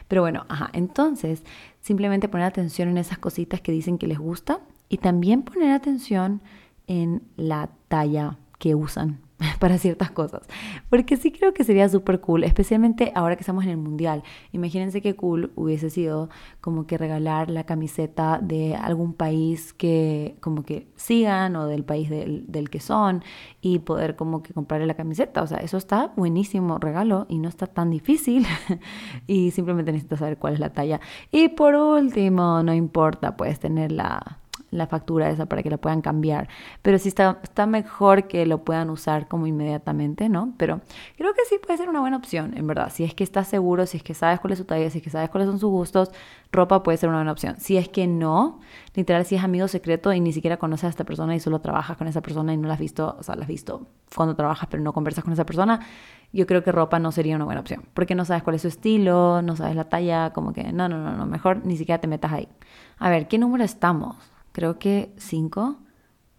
Pero 0.08 0.22
bueno, 0.22 0.46
ajá, 0.50 0.70
entonces 0.74 1.44
simplemente 1.80 2.28
poner 2.28 2.48
atención 2.48 2.90
en 2.90 2.98
esas 2.98 3.18
cositas 3.18 3.62
que 3.62 3.72
dicen 3.72 3.98
que 3.98 4.08
les 4.08 4.20
gusta 4.20 4.60
y 4.90 4.98
también 4.98 5.44
poner 5.44 5.72
atención 5.72 6.42
en 6.88 7.24
la 7.38 7.70
talla 7.88 8.38
que 8.60 8.76
usan 8.76 9.20
para 9.60 9.78
ciertas 9.78 10.12
cosas. 10.12 10.42
Porque 10.90 11.18
sí 11.18 11.32
creo 11.32 11.54
que 11.54 11.64
sería 11.64 11.90
súper 11.90 12.20
cool, 12.20 12.44
especialmente 12.44 13.12
ahora 13.16 13.36
que 13.36 13.42
estamos 13.42 13.64
en 13.64 13.72
el 13.72 13.78
mundial. 13.78 14.24
Imagínense 14.52 15.02
qué 15.02 15.16
cool 15.16 15.52
hubiese 15.56 15.90
sido 15.90 16.30
como 16.60 16.86
que 16.88 16.98
regalar 16.98 17.50
la 17.50 17.66
camiseta 17.66 18.40
de 18.42 18.76
algún 18.76 19.14
país 19.14 19.74
que 19.74 20.36
como 20.42 20.64
que 20.64 20.88
sigan 20.96 21.56
o 21.56 21.68
del 21.68 21.84
país 21.84 22.10
del, 22.10 22.46
del 22.48 22.70
que 22.70 22.80
son 22.80 23.24
y 23.62 23.80
poder 23.80 24.16
como 24.16 24.44
que 24.44 24.54
comprarle 24.54 24.86
la 24.86 24.96
camiseta. 24.96 25.42
O 25.42 25.48
sea, 25.48 25.58
eso 25.58 25.78
está 25.78 26.14
buenísimo 26.16 26.78
regalo 26.78 27.26
y 27.30 27.40
no 27.40 27.50
está 27.50 27.68
tan 27.68 27.90
difícil 27.90 28.46
y 29.28 29.52
simplemente 29.52 29.92
necesitas 29.92 30.20
saber 30.20 30.38
cuál 30.38 30.54
es 30.54 30.60
la 30.60 30.74
talla. 30.74 31.00
Y 31.32 31.50
por 31.50 31.76
último, 31.76 32.64
no 32.64 32.74
importa, 32.74 33.36
puedes 33.38 33.60
tener 33.60 33.92
la 33.92 34.41
la 34.72 34.88
factura 34.88 35.30
esa 35.30 35.46
para 35.46 35.62
que 35.62 35.70
la 35.70 35.78
puedan 35.78 36.02
cambiar. 36.02 36.48
Pero 36.82 36.98
sí 36.98 37.10
está, 37.10 37.40
está 37.44 37.66
mejor 37.66 38.28
que 38.28 38.46
lo 38.46 38.64
puedan 38.64 38.90
usar 38.90 39.28
como 39.28 39.46
inmediatamente, 39.48 40.30
¿no? 40.30 40.54
Pero 40.58 40.82
creo 41.18 41.34
que 41.34 41.46
sí 41.48 41.58
puede 41.64 41.78
ser 41.78 41.90
una 41.90 42.00
buena 42.00 42.18
opción, 42.18 42.58
en 42.58 42.66
verdad. 42.68 42.92
Si 42.92 43.04
es 43.04 43.14
que 43.14 43.24
estás 43.24 43.48
seguro, 43.48 43.86
si 43.86 43.98
es 43.98 44.04
que 44.04 44.14
sabes 44.14 44.40
cuál 44.40 44.54
es 44.54 44.60
su 44.60 44.66
talla, 44.66 44.90
si 44.90 45.00
es 45.00 45.04
que 45.04 45.10
sabes 45.10 45.30
cuáles 45.30 45.50
son 45.50 45.60
sus 45.60 45.70
gustos, 45.70 46.12
ropa 46.52 46.84
puede 46.84 46.98
ser 46.98 47.10
una 47.10 47.20
buena 47.20 47.32
opción. 47.32 47.58
Si 47.60 47.78
es 47.78 47.90
que 47.90 48.08
no, 48.08 48.60
literal, 48.96 49.26
si 49.26 49.36
es 49.36 49.44
amigo 49.44 49.68
secreto 49.68 50.14
y 50.14 50.20
ni 50.20 50.34
siquiera 50.34 50.58
conoces 50.58 50.86
a 50.86 50.90
esta 50.90 51.04
persona 51.04 51.36
y 51.36 51.40
solo 51.40 51.60
trabajas 51.60 51.98
con 51.98 52.08
esa 52.08 52.22
persona 52.22 52.54
y 52.54 52.58
no 52.58 52.68
la 52.68 52.76
has 52.76 52.80
visto, 52.80 53.16
o 53.20 53.24
sea, 53.24 53.36
la 53.36 53.44
has 53.44 53.48
visto 53.48 53.88
cuando 54.16 54.36
trabajas 54.36 54.68
pero 54.70 54.84
no 54.84 54.94
conversas 54.94 55.24
con 55.24 55.34
esa 55.34 55.46
persona, 55.46 55.80
yo 56.34 56.46
creo 56.48 56.64
que 56.64 56.72
ropa 56.72 57.00
no 57.00 57.12
sería 57.12 57.36
una 57.36 57.46
buena 57.46 57.62
opción. 57.62 57.84
Porque 57.94 58.16
no 58.16 58.26
sabes 58.26 58.44
cuál 58.44 58.56
es 58.56 58.62
su 58.62 58.68
estilo, 58.68 59.42
no 59.42 59.56
sabes 59.56 59.76
la 59.76 59.90
talla, 59.90 60.32
como 60.32 60.54
que 60.54 60.72
no, 60.72 60.90
no, 60.90 60.98
no, 60.98 61.16
no, 61.16 61.26
mejor 61.26 61.66
ni 61.66 61.78
siquiera 61.78 62.00
te 62.00 62.08
metas 62.08 62.32
ahí. 62.32 62.48
A 62.98 63.10
ver, 63.10 63.28
¿qué 63.28 63.38
número 63.38 63.64
estamos? 63.64 64.16
Creo 64.52 64.80
que 64.80 65.14
cinco, 65.18 65.78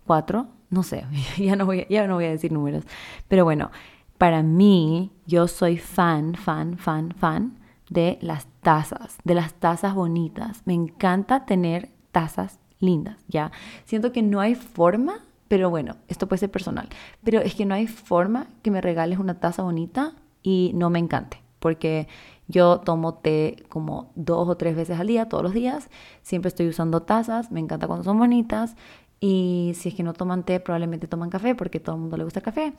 cuatro, 0.07 0.49
no 0.71 0.83
sé, 0.83 1.05
ya 1.39 1.57
no, 1.57 1.67
voy, 1.67 1.87
ya 1.89 2.07
no 2.07 2.15
voy 2.15 2.25
a 2.27 2.31
decir 2.31 2.53
números. 2.53 2.85
Pero 3.29 3.45
bueno, 3.45 3.71
para 4.19 4.43
mí, 4.43 5.11
yo 5.27 5.49
soy 5.49 5.79
fan, 5.79 6.35
fan, 6.35 6.79
fan, 6.79 7.13
fan 7.19 7.59
de 7.91 8.19
las 8.23 8.47
tazas, 8.63 9.19
de 9.25 9.35
las 9.35 9.55
tazas 9.55 9.95
bonitas. 9.95 10.63
Me 10.65 10.75
encanta 10.75 11.45
tener 11.45 11.91
tazas 12.11 12.59
lindas, 12.79 13.17
¿ya? 13.29 13.53
Siento 13.85 14.13
que 14.13 14.23
no 14.23 14.41
hay 14.41 14.55
forma, 14.55 15.25
pero 15.49 15.71
bueno, 15.71 15.97
esto 16.09 16.29
puede 16.29 16.41
ser 16.41 16.51
personal, 16.51 16.89
pero 17.23 17.41
es 17.41 17.55
que 17.55 17.67
no 17.67 17.75
hay 17.75 17.87
forma 17.87 18.47
que 18.63 18.71
me 18.71 18.81
regales 18.81 19.19
una 19.19 19.41
taza 19.41 19.63
bonita 19.63 20.15
y 20.43 20.73
no 20.75 20.89
me 20.89 20.99
encante, 20.99 21.43
porque 21.59 22.09
yo 22.49 22.81
tomo 22.81 23.15
té 23.15 23.65
como 23.69 24.11
dos 24.15 24.49
o 24.49 24.57
tres 24.57 24.77
veces 24.77 24.99
al 24.99 25.07
día, 25.07 25.29
todos 25.29 25.43
los 25.43 25.55
días. 25.55 25.89
Siempre 26.23 26.49
estoy 26.49 26.69
usando 26.69 27.03
tazas, 27.03 27.51
me 27.51 27.61
encanta 27.61 27.87
cuando 27.87 28.05
son 28.05 28.19
bonitas. 28.19 28.77
Y 29.21 29.73
si 29.77 29.91
es 29.91 29.95
que 29.95 30.03
no 30.03 30.15
toman 30.15 30.43
té, 30.43 30.59
probablemente 30.59 31.07
toman 31.07 31.31
café 31.31 31.55
porque 31.55 31.79
todo 31.79 31.95
el 31.95 32.01
mundo 32.03 32.17
le 32.17 32.25
gusta 32.25 32.41
el 32.41 32.45
café. 32.45 32.73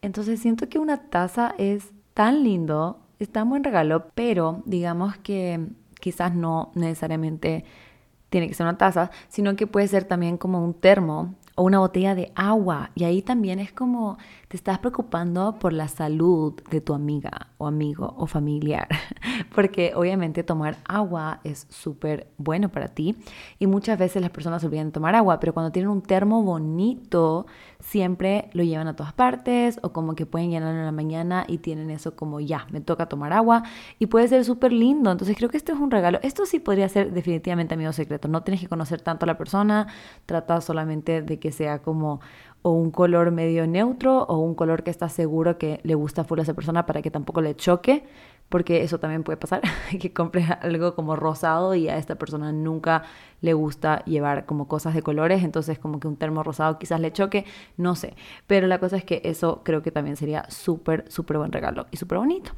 Entonces 0.00 0.40
siento 0.40 0.68
que 0.68 0.78
una 0.78 1.08
taza 1.08 1.54
es 1.58 1.92
tan 2.14 2.44
lindo, 2.44 3.00
es 3.18 3.30
tan 3.30 3.48
buen 3.50 3.64
regalo, 3.64 4.06
pero 4.14 4.62
digamos 4.64 5.16
que 5.18 5.66
quizás 6.00 6.34
no 6.34 6.70
necesariamente 6.74 7.64
tiene 8.30 8.48
que 8.48 8.54
ser 8.54 8.66
una 8.66 8.78
taza, 8.78 9.10
sino 9.28 9.56
que 9.56 9.66
puede 9.66 9.88
ser 9.88 10.04
también 10.04 10.36
como 10.36 10.64
un 10.64 10.74
termo 10.74 11.34
o 11.58 11.64
una 11.64 11.80
botella 11.80 12.14
de 12.14 12.30
agua. 12.36 12.90
Y 12.94 13.02
ahí 13.02 13.20
también 13.20 13.58
es 13.58 13.72
como 13.72 14.16
te 14.46 14.56
estás 14.56 14.78
preocupando 14.78 15.58
por 15.58 15.72
la 15.72 15.88
salud 15.88 16.54
de 16.70 16.80
tu 16.80 16.94
amiga 16.94 17.48
o 17.58 17.66
amigo 17.66 18.14
o 18.16 18.26
familiar. 18.26 18.86
Porque 19.54 19.92
obviamente 19.96 20.44
tomar 20.44 20.76
agua 20.86 21.40
es 21.42 21.66
súper 21.68 22.28
bueno 22.38 22.68
para 22.70 22.88
ti. 22.88 23.16
Y 23.58 23.66
muchas 23.66 23.98
veces 23.98 24.22
las 24.22 24.30
personas 24.30 24.62
olvidan 24.62 24.92
tomar 24.92 25.16
agua, 25.16 25.40
pero 25.40 25.52
cuando 25.52 25.72
tienen 25.72 25.90
un 25.90 26.00
termo 26.00 26.44
bonito, 26.44 27.46
siempre 27.80 28.50
lo 28.52 28.62
llevan 28.62 28.86
a 28.86 28.96
todas 28.96 29.12
partes 29.12 29.78
o 29.82 29.92
como 29.92 30.14
que 30.14 30.26
pueden 30.26 30.50
llenarlo 30.50 30.78
en 30.78 30.86
la 30.86 30.92
mañana 30.92 31.44
y 31.46 31.58
tienen 31.58 31.90
eso 31.90 32.16
como 32.16 32.40
ya, 32.40 32.66
me 32.70 32.80
toca 32.80 33.06
tomar 33.06 33.32
agua 33.32 33.64
y 33.98 34.06
puede 34.06 34.28
ser 34.28 34.44
súper 34.44 34.72
lindo. 34.72 35.10
Entonces 35.10 35.36
creo 35.36 35.50
que 35.50 35.56
esto 35.56 35.72
es 35.72 35.78
un 35.78 35.90
regalo. 35.90 36.20
Esto 36.22 36.46
sí 36.46 36.58
podría 36.58 36.88
ser 36.88 37.12
definitivamente 37.12 37.74
amigo 37.74 37.92
secreto. 37.92 38.28
No 38.28 38.44
tienes 38.44 38.60
que 38.60 38.68
conocer 38.68 39.00
tanto 39.00 39.24
a 39.24 39.26
la 39.26 39.36
persona, 39.36 39.88
trata 40.24 40.60
solamente 40.60 41.20
de 41.20 41.38
que 41.38 41.47
sea 41.52 41.80
como 41.80 42.20
o 42.62 42.72
un 42.72 42.90
color 42.90 43.30
medio 43.30 43.66
neutro 43.66 44.24
o 44.24 44.38
un 44.38 44.54
color 44.54 44.82
que 44.82 44.90
está 44.90 45.08
seguro 45.08 45.58
que 45.58 45.80
le 45.84 45.94
gusta 45.94 46.24
full 46.24 46.40
a 46.40 46.42
esa 46.42 46.54
persona 46.54 46.86
para 46.86 47.02
que 47.02 47.10
tampoco 47.10 47.40
le 47.40 47.54
choque, 47.54 48.04
porque 48.48 48.82
eso 48.82 48.98
también 48.98 49.22
puede 49.22 49.36
pasar, 49.36 49.62
que 50.00 50.12
compres 50.12 50.50
algo 50.62 50.94
como 50.94 51.16
rosado 51.16 51.74
y 51.74 51.88
a 51.88 51.96
esta 51.96 52.16
persona 52.16 52.52
nunca 52.52 53.04
le 53.40 53.52
gusta 53.52 54.04
llevar 54.04 54.46
como 54.46 54.66
cosas 54.66 54.94
de 54.94 55.02
colores, 55.02 55.44
entonces 55.44 55.78
como 55.78 56.00
que 56.00 56.08
un 56.08 56.16
termo 56.16 56.42
rosado 56.42 56.78
quizás 56.78 57.00
le 57.00 57.12
choque, 57.12 57.44
no 57.76 57.94
sé, 57.94 58.14
pero 58.46 58.66
la 58.66 58.78
cosa 58.80 58.96
es 58.96 59.04
que 59.04 59.20
eso 59.24 59.62
creo 59.64 59.82
que 59.82 59.92
también 59.92 60.16
sería 60.16 60.44
súper, 60.48 61.04
súper 61.08 61.38
buen 61.38 61.52
regalo 61.52 61.86
y 61.90 61.96
súper 61.96 62.18
bonito. 62.18 62.52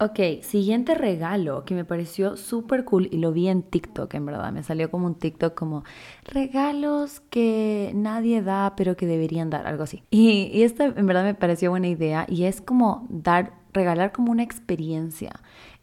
Ok, 0.00 0.42
siguiente 0.42 0.94
regalo 0.94 1.64
que 1.64 1.74
me 1.74 1.84
pareció 1.84 2.36
súper 2.36 2.84
cool 2.84 3.08
y 3.10 3.16
lo 3.18 3.32
vi 3.32 3.48
en 3.48 3.64
TikTok, 3.64 4.14
en 4.14 4.26
verdad. 4.26 4.52
Me 4.52 4.62
salió 4.62 4.92
como 4.92 5.06
un 5.06 5.16
TikTok 5.16 5.54
como 5.54 5.82
regalos 6.24 7.18
que 7.30 7.90
nadie 7.96 8.40
da, 8.42 8.74
pero 8.76 8.96
que 8.96 9.06
deberían 9.06 9.50
dar, 9.50 9.66
algo 9.66 9.82
así. 9.82 10.04
Y, 10.10 10.50
y 10.52 10.62
esta 10.62 10.84
en 10.84 11.06
verdad 11.06 11.24
me 11.24 11.34
pareció 11.34 11.70
buena 11.70 11.88
idea 11.88 12.26
y 12.28 12.44
es 12.44 12.60
como 12.60 13.08
dar, 13.10 13.54
regalar 13.72 14.12
como 14.12 14.30
una 14.30 14.44
experiencia. 14.44 15.32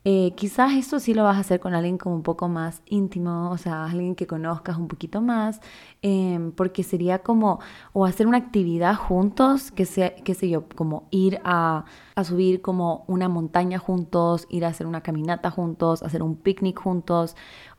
Eh, 0.07 0.33
quizás 0.35 0.73
esto 0.73 0.99
sí 0.99 1.15
lo 1.15 1.23
vas 1.23 1.37
a 1.37 1.39
hacer 1.39 1.59
con 1.59 1.73
alguien 1.73 1.97
como 1.97 2.15
un 2.15 2.21
poco 2.21 2.47
más 2.47 2.83
íntimo, 2.85 3.49
o 3.49 3.57
sea, 3.57 3.85
alguien 3.85 4.13
que 4.13 4.27
conozcas 4.27 4.77
un 4.77 4.87
poquito 4.87 5.19
más, 5.19 5.61
em, 6.03 6.51
porque 6.51 6.83
sería 6.83 7.23
como, 7.23 7.59
o 7.91 8.05
hacer 8.05 8.27
una 8.27 8.37
actividad 8.37 8.95
juntos, 8.95 9.71
que 9.71 9.85
sea, 9.85 10.13
qué 10.13 10.35
sé 10.35 10.47
yo, 10.47 10.65
como 10.75 11.07
ir 11.09 11.39
a, 11.43 11.85
a 12.15 12.23
subir 12.23 12.61
como 12.61 13.03
una 13.07 13.29
montaña 13.29 13.79
juntos, 13.79 14.45
ir 14.51 14.65
a 14.65 14.67
hacer 14.69 14.85
una 14.85 15.01
caminata 15.01 15.49
juntos, 15.49 16.03
hacer 16.03 16.21
un 16.21 16.35
picnic 16.35 16.79
juntos, 16.79 17.35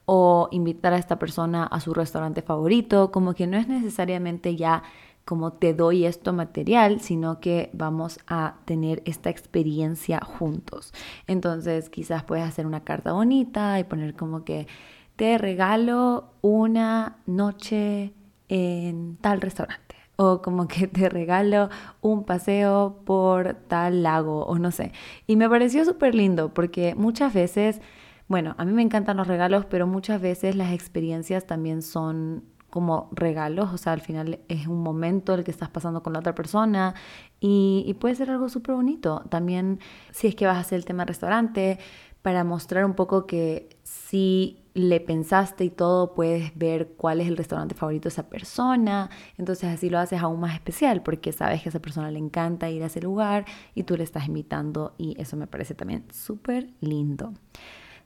o 0.06 0.48
invitar 0.52 0.94
a 0.94 0.98
esta 0.98 1.18
persona 1.18 1.64
a 1.64 1.80
su 1.80 1.92
restaurante 1.94 2.42
favorito, 2.42 3.10
como 3.10 3.34
que 3.34 3.46
no 3.46 3.56
es 3.56 3.68
necesariamente 3.68 4.56
ya 4.56 4.82
como 5.26 5.52
te 5.52 5.74
doy 5.74 6.06
esto 6.06 6.32
material, 6.32 7.00
sino 7.00 7.40
que 7.40 7.68
vamos 7.72 8.20
a 8.28 8.60
tener 8.64 9.02
esta 9.04 9.28
experiencia 9.28 10.20
juntos. 10.20 10.94
Entonces 11.26 11.90
quizás 11.90 12.22
puedes 12.22 12.44
hacer 12.46 12.64
una 12.64 12.84
carta 12.84 13.12
bonita 13.12 13.78
y 13.80 13.84
poner 13.84 14.14
como 14.14 14.44
que 14.44 14.68
te 15.16 15.36
regalo 15.36 16.30
una 16.42 17.18
noche 17.26 18.14
en 18.48 19.16
tal 19.16 19.40
restaurante 19.40 19.96
o 20.14 20.40
como 20.42 20.68
que 20.68 20.86
te 20.86 21.08
regalo 21.08 21.70
un 22.00 22.22
paseo 22.22 23.02
por 23.04 23.54
tal 23.66 24.04
lago 24.04 24.46
o 24.46 24.58
no 24.60 24.70
sé. 24.70 24.92
Y 25.26 25.34
me 25.34 25.50
pareció 25.50 25.84
súper 25.84 26.14
lindo 26.14 26.54
porque 26.54 26.94
muchas 26.94 27.34
veces, 27.34 27.80
bueno, 28.28 28.54
a 28.58 28.64
mí 28.64 28.72
me 28.72 28.82
encantan 28.82 29.16
los 29.16 29.26
regalos, 29.26 29.64
pero 29.64 29.88
muchas 29.88 30.20
veces 30.20 30.54
las 30.54 30.72
experiencias 30.72 31.48
también 31.48 31.82
son 31.82 32.44
como 32.76 33.08
regalos, 33.12 33.72
o 33.72 33.78
sea, 33.78 33.94
al 33.94 34.02
final 34.02 34.40
es 34.48 34.66
un 34.66 34.82
momento 34.82 35.32
el 35.32 35.44
que 35.44 35.50
estás 35.50 35.70
pasando 35.70 36.02
con 36.02 36.12
la 36.12 36.18
otra 36.18 36.34
persona 36.34 36.94
y, 37.40 37.96
puede 37.98 38.14
ser 38.16 38.28
algo 38.28 38.50
súper 38.50 38.74
bonito. 38.74 39.24
También 39.30 39.80
si 40.10 40.26
es 40.26 40.34
que 40.34 40.44
vas 40.44 40.58
a 40.58 40.60
hacer 40.60 40.76
el 40.76 40.84
tema 40.84 41.06
restaurante, 41.06 41.78
para 42.20 42.44
mostrar 42.44 42.84
un 42.84 42.92
poco 42.92 43.26
que 43.26 43.78
si 43.82 44.62
le 44.74 45.00
pensaste 45.00 45.64
y 45.64 45.70
todo, 45.70 46.12
puedes 46.12 46.54
ver 46.54 46.88
cuál 46.98 47.22
es 47.22 47.28
el 47.28 47.38
restaurante 47.38 47.74
favorito 47.74 48.10
de 48.10 48.12
esa 48.12 48.28
persona. 48.28 49.08
Entonces 49.38 49.70
así 49.70 49.88
lo 49.88 49.98
haces 49.98 50.20
aún 50.20 50.40
más 50.40 50.54
especial 50.54 51.02
porque 51.02 51.32
sabes 51.32 51.62
que 51.62 51.70
a 51.70 51.70
esa 51.70 51.80
persona 51.80 52.10
le 52.10 52.18
encanta 52.18 52.68
ir 52.68 52.82
a 52.82 52.86
ese 52.86 53.00
lugar 53.00 53.46
y 53.74 53.84
tú 53.84 53.96
le 53.96 54.04
estás 54.04 54.28
invitando 54.28 54.94
y 54.98 55.18
eso 55.18 55.38
me 55.38 55.46
parece 55.46 55.74
también 55.74 56.04
súper 56.12 56.74
lindo. 56.82 57.32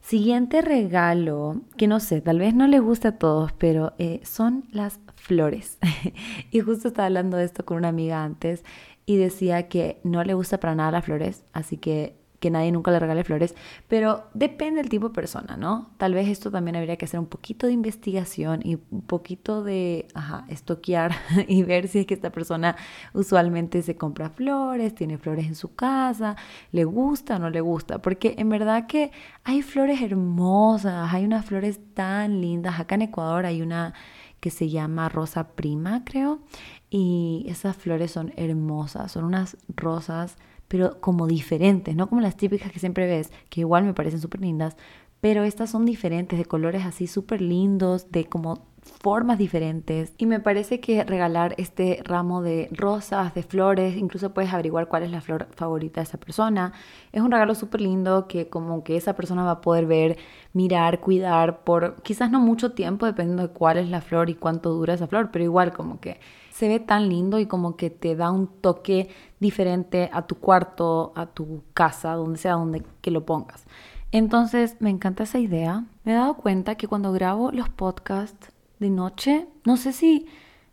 Siguiente 0.01 0.61
regalo, 0.63 1.61
que 1.77 1.87
no 1.87 2.01
sé, 2.01 2.21
tal 2.21 2.39
vez 2.39 2.55
no 2.55 2.67
le 2.67 2.81
gusta 2.81 3.09
a 3.09 3.19
todos, 3.19 3.53
pero 3.53 3.93
eh, 3.99 4.21
son 4.25 4.65
las 4.73 4.99
flores. 5.15 5.79
y 6.51 6.61
justo 6.61 6.89
estaba 6.89 7.07
hablando 7.07 7.37
de 7.37 7.45
esto 7.45 7.65
con 7.65 7.77
una 7.77 7.89
amiga 7.89 8.25
antes 8.25 8.65
y 9.07 9.17
decía 9.17 9.69
que 9.69 10.01
no 10.03 10.25
le 10.25 10.35
gusta 10.35 10.59
para 10.59 10.75
nada 10.75 10.93
las 10.93 11.05
flores, 11.05 11.45
así 11.53 11.77
que 11.77 12.20
que 12.41 12.51
nadie 12.51 12.73
nunca 12.73 12.91
le 12.91 12.99
regale 12.99 13.23
flores, 13.23 13.55
pero 13.87 14.25
depende 14.33 14.81
del 14.81 14.89
tipo 14.89 15.09
de 15.09 15.15
persona, 15.15 15.57
¿no? 15.59 15.91
Tal 15.99 16.15
vez 16.15 16.27
esto 16.29 16.51
también 16.51 16.75
habría 16.75 16.97
que 16.97 17.05
hacer 17.05 17.21
un 17.21 17.27
poquito 17.27 17.67
de 17.67 17.75
investigación 17.75 18.61
y 18.65 18.79
un 18.91 19.03
poquito 19.03 19.63
de, 19.63 20.09
ajá, 20.15 20.47
estoquear 20.49 21.13
y 21.49 21.63
ver 21.63 21.87
si 21.87 22.01
es 22.01 22.07
que 22.07 22.15
esta 22.15 22.31
persona 22.31 22.77
usualmente 23.13 23.83
se 23.83 23.97
compra 23.97 24.31
flores, 24.31 24.95
tiene 24.95 25.19
flores 25.19 25.47
en 25.47 25.55
su 25.55 25.75
casa, 25.75 26.37
le 26.73 26.85
gusta 26.85 27.37
o 27.37 27.39
no 27.39 27.51
le 27.51 27.61
gusta, 27.61 28.01
porque 28.01 28.35
en 28.39 28.49
verdad 28.49 28.87
que 28.87 29.13
hay 29.45 29.61
flores 29.61 30.01
hermosas, 30.01 31.13
hay 31.13 31.27
unas 31.27 31.45
flores 31.45 31.79
tan 31.95 32.41
lindas, 32.41 32.81
acá 32.81 32.95
en 32.95 33.03
Ecuador 33.03 33.45
hay 33.45 33.61
una 33.61 33.93
que 34.41 34.51
se 34.51 34.71
llama 34.71 35.11
rosa 35.11 35.49
prima, 35.49 36.03
creo, 36.07 36.41
y 36.89 37.45
esas 37.49 37.77
flores 37.77 38.11
son 38.11 38.33
hermosas, 38.37 39.13
son 39.13 39.25
unas 39.25 39.59
rosas 39.77 40.39
pero 40.71 41.01
como 41.01 41.27
diferentes, 41.27 41.97
no 41.97 42.09
como 42.09 42.21
las 42.21 42.37
típicas 42.37 42.71
que 42.71 42.79
siempre 42.79 43.05
ves, 43.09 43.33
que 43.49 43.63
igual 43.63 43.83
me 43.83 43.93
parecen 43.93 44.21
súper 44.21 44.41
lindas, 44.41 44.77
pero 45.21 45.43
estas 45.43 45.69
son 45.69 45.85
diferentes, 45.85 46.39
de 46.39 46.45
colores 46.45 46.85
así 46.87 47.09
súper 47.09 47.43
lindos, 47.43 48.13
de 48.13 48.27
como 48.27 48.69
formas 48.83 49.39
diferentes. 49.39 50.13
Y 50.19 50.27
me 50.27 50.41
parece 50.41 50.81
que 50.81 51.05
regalar 51.05 51.55
este 51.59 52.03
ramo 52.05 52.43
de 52.43 52.69
rosas, 52.73 53.35
de 53.35 53.43
flores, 53.43 53.97
incluso 53.97 54.33
puedes 54.33 54.53
averiguar 54.53 54.89
cuál 54.89 55.03
es 55.03 55.11
la 55.11 55.21
flor 55.21 55.49
favorita 55.55 56.01
de 56.01 56.05
esa 56.05 56.19
persona. 56.19 56.73
Es 57.13 57.23
un 57.23 57.31
regalo 57.31 57.55
súper 57.55 57.81
lindo 57.81 58.27
que 58.29 58.49
como 58.49 58.85
que 58.85 58.97
esa 58.97 59.15
persona 59.15 59.45
va 59.45 59.53
a 59.53 59.61
poder 59.61 59.87
ver, 59.87 60.19
mirar, 60.53 61.01
cuidar 61.01 61.65
por 61.65 62.03
quizás 62.03 62.31
no 62.31 62.41
mucho 62.41 62.73
tiempo, 62.73 63.07
dependiendo 63.07 63.49
de 63.49 63.53
cuál 63.53 63.79
es 63.79 63.89
la 63.89 64.01
flor 64.01 64.31
y 64.31 64.35
cuánto 64.35 64.71
dura 64.71 64.95
esa 64.95 65.07
flor, 65.07 65.31
pero 65.31 65.45
igual 65.45 65.73
como 65.73 66.01
que 66.01 66.21
se 66.51 66.69
ve 66.69 66.81
tan 66.81 67.09
lindo 67.09 67.39
y 67.39 67.47
como 67.47 67.77
que 67.77 67.91
te 67.91 68.17
da 68.17 68.31
un 68.31 68.47
toque 68.47 69.09
diferente 69.39 70.11
a 70.13 70.27
tu 70.27 70.37
cuarto, 70.37 71.13
a 71.17 71.27
tu 71.27 71.63
casa, 71.75 72.13
donde 72.15 72.39
sea 72.39 72.53
donde 72.53 72.85
que 73.01 73.11
lo 73.11 73.25
pongas. 73.25 73.65
Entonces 74.13 74.77
me 74.81 74.91
encanta 74.91 75.23
esa 75.23 75.39
idea. 75.39 75.85
Me 76.05 76.13
he 76.13 76.15
dado 76.17 76.35
cuenta 76.35 76.75
que 76.75 76.89
cuando 76.89 77.13
grabo 77.13 77.53
los 77.53 77.69
podcasts 77.69 78.53
de 78.81 78.91
noche, 78.91 79.47
no 79.65 79.77
sé 79.77 79.93
si, 79.93 80.27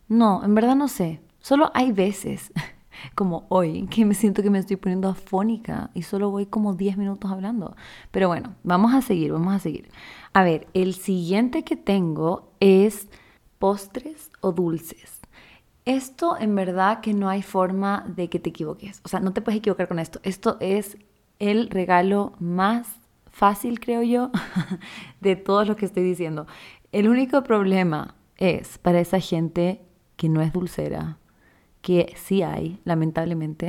no, 0.08 0.42
en 0.42 0.54
verdad 0.54 0.74
no 0.74 0.88
sé, 0.88 1.20
solo 1.38 1.70
hay 1.74 1.92
veces 1.92 2.52
como 3.14 3.46
hoy, 3.50 3.86
que 3.86 4.04
me 4.04 4.14
siento 4.14 4.42
que 4.42 4.50
me 4.50 4.58
estoy 4.58 4.76
poniendo 4.76 5.08
afónica 5.08 5.90
y 5.94 6.02
solo 6.02 6.30
voy 6.30 6.46
como 6.46 6.74
10 6.74 6.96
minutos 6.96 7.30
hablando. 7.30 7.76
Pero 8.10 8.28
bueno, 8.28 8.56
vamos 8.64 8.94
a 8.94 9.02
seguir, 9.02 9.32
vamos 9.32 9.54
a 9.54 9.58
seguir. 9.58 9.88
A 10.32 10.42
ver, 10.42 10.66
el 10.74 10.94
siguiente 10.94 11.62
que 11.62 11.76
tengo 11.76 12.50
es 12.60 13.08
postres 13.58 14.30
o 14.40 14.52
dulces. 14.52 15.20
Esto 15.84 16.36
en 16.38 16.54
verdad 16.54 17.00
que 17.00 17.14
no 17.14 17.28
hay 17.28 17.42
forma 17.42 18.04
de 18.08 18.28
que 18.28 18.38
te 18.38 18.50
equivoques. 18.50 19.00
O 19.04 19.08
sea, 19.08 19.20
no 19.20 19.32
te 19.32 19.40
puedes 19.40 19.58
equivocar 19.58 19.88
con 19.88 19.98
esto. 19.98 20.20
Esto 20.22 20.56
es 20.60 20.98
el 21.38 21.70
regalo 21.70 22.34
más 22.40 23.00
fácil, 23.30 23.80
creo 23.80 24.02
yo, 24.02 24.30
de 25.20 25.36
todo 25.36 25.64
lo 25.64 25.76
que 25.76 25.86
estoy 25.86 26.02
diciendo. 26.02 26.46
El 26.90 27.08
único 27.08 27.42
problema 27.42 28.14
es 28.38 28.78
para 28.78 29.00
esa 29.00 29.20
gente 29.20 29.82
que 30.16 30.30
no 30.30 30.40
es 30.40 30.54
dulcera, 30.54 31.18
que 31.82 32.14
sí 32.16 32.42
hay, 32.42 32.80
lamentablemente, 32.84 33.68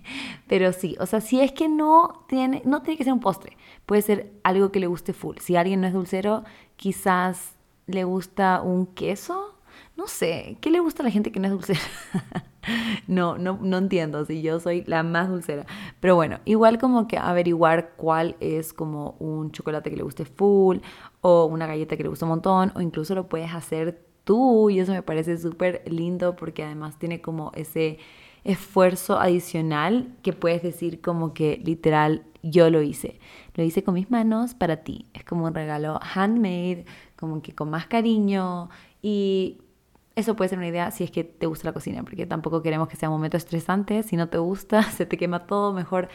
pero 0.48 0.72
sí, 0.72 0.96
o 0.98 1.06
sea, 1.06 1.20
si 1.20 1.40
es 1.40 1.52
que 1.52 1.68
no 1.68 2.24
tiene, 2.28 2.62
no 2.64 2.82
tiene 2.82 2.98
que 2.98 3.04
ser 3.04 3.12
un 3.12 3.20
postre, 3.20 3.56
puede 3.86 4.02
ser 4.02 4.32
algo 4.42 4.72
que 4.72 4.80
le 4.80 4.88
guste 4.88 5.12
full. 5.12 5.36
Si 5.38 5.54
alguien 5.54 5.80
no 5.80 5.86
es 5.86 5.92
dulcero, 5.92 6.42
quizás 6.76 7.54
le 7.86 8.02
gusta 8.02 8.60
un 8.62 8.86
queso 8.86 9.56
no 9.96 10.06
sé, 10.06 10.58
¿qué 10.60 10.70
le 10.70 10.80
gusta 10.80 11.02
a 11.02 11.04
la 11.04 11.10
gente 11.10 11.32
que 11.32 11.40
no 11.40 11.46
es 11.46 11.52
dulcera? 11.52 11.80
no, 13.06 13.38
no, 13.38 13.58
no 13.62 13.78
entiendo 13.78 14.24
si 14.26 14.42
yo 14.42 14.60
soy 14.60 14.84
la 14.86 15.02
más 15.02 15.28
dulcera. 15.28 15.64
Pero 16.00 16.14
bueno, 16.14 16.40
igual 16.44 16.78
como 16.78 17.08
que 17.08 17.16
averiguar 17.16 17.94
cuál 17.96 18.36
es 18.40 18.72
como 18.72 19.16
un 19.18 19.52
chocolate 19.52 19.90
que 19.90 19.96
le 19.96 20.02
guste 20.02 20.26
full 20.26 20.78
o 21.28 21.46
una 21.46 21.66
galleta 21.66 21.96
que 21.96 22.04
le 22.04 22.08
guste 22.08 22.24
un 22.24 22.28
montón 22.28 22.70
o 22.76 22.80
incluso 22.80 23.16
lo 23.16 23.28
puedes 23.28 23.52
hacer 23.52 24.00
tú 24.22 24.70
y 24.70 24.78
eso 24.78 24.92
me 24.92 25.02
parece 25.02 25.36
súper 25.38 25.82
lindo 25.90 26.36
porque 26.36 26.62
además 26.62 27.00
tiene 27.00 27.20
como 27.20 27.50
ese 27.56 27.98
esfuerzo 28.44 29.18
adicional 29.18 30.14
que 30.22 30.32
puedes 30.32 30.62
decir 30.62 31.00
como 31.00 31.34
que 31.34 31.60
literal 31.64 32.22
yo 32.44 32.70
lo 32.70 32.80
hice. 32.80 33.18
Lo 33.56 33.64
hice 33.64 33.82
con 33.82 33.94
mis 33.94 34.08
manos 34.08 34.54
para 34.54 34.84
ti. 34.84 35.06
Es 35.14 35.24
como 35.24 35.46
un 35.46 35.54
regalo 35.54 35.98
handmade, 36.14 36.84
como 37.16 37.42
que 37.42 37.56
con 37.56 37.70
más 37.70 37.88
cariño 37.88 38.68
y 39.02 39.58
eso 40.14 40.36
puede 40.36 40.50
ser 40.50 40.58
una 40.58 40.68
idea 40.68 40.92
si 40.92 41.02
es 41.02 41.10
que 41.10 41.24
te 41.24 41.46
gusta 41.46 41.66
la 41.66 41.72
cocina, 41.72 42.04
porque 42.04 42.24
tampoco 42.24 42.62
queremos 42.62 42.86
que 42.86 42.94
sea 42.94 43.08
un 43.08 43.16
momento 43.16 43.36
estresante. 43.36 44.04
Si 44.04 44.14
no 44.14 44.28
te 44.28 44.38
gusta, 44.38 44.82
se 44.92 45.06
te 45.06 45.18
quema 45.18 45.44
todo, 45.48 45.72
mejor 45.72 46.08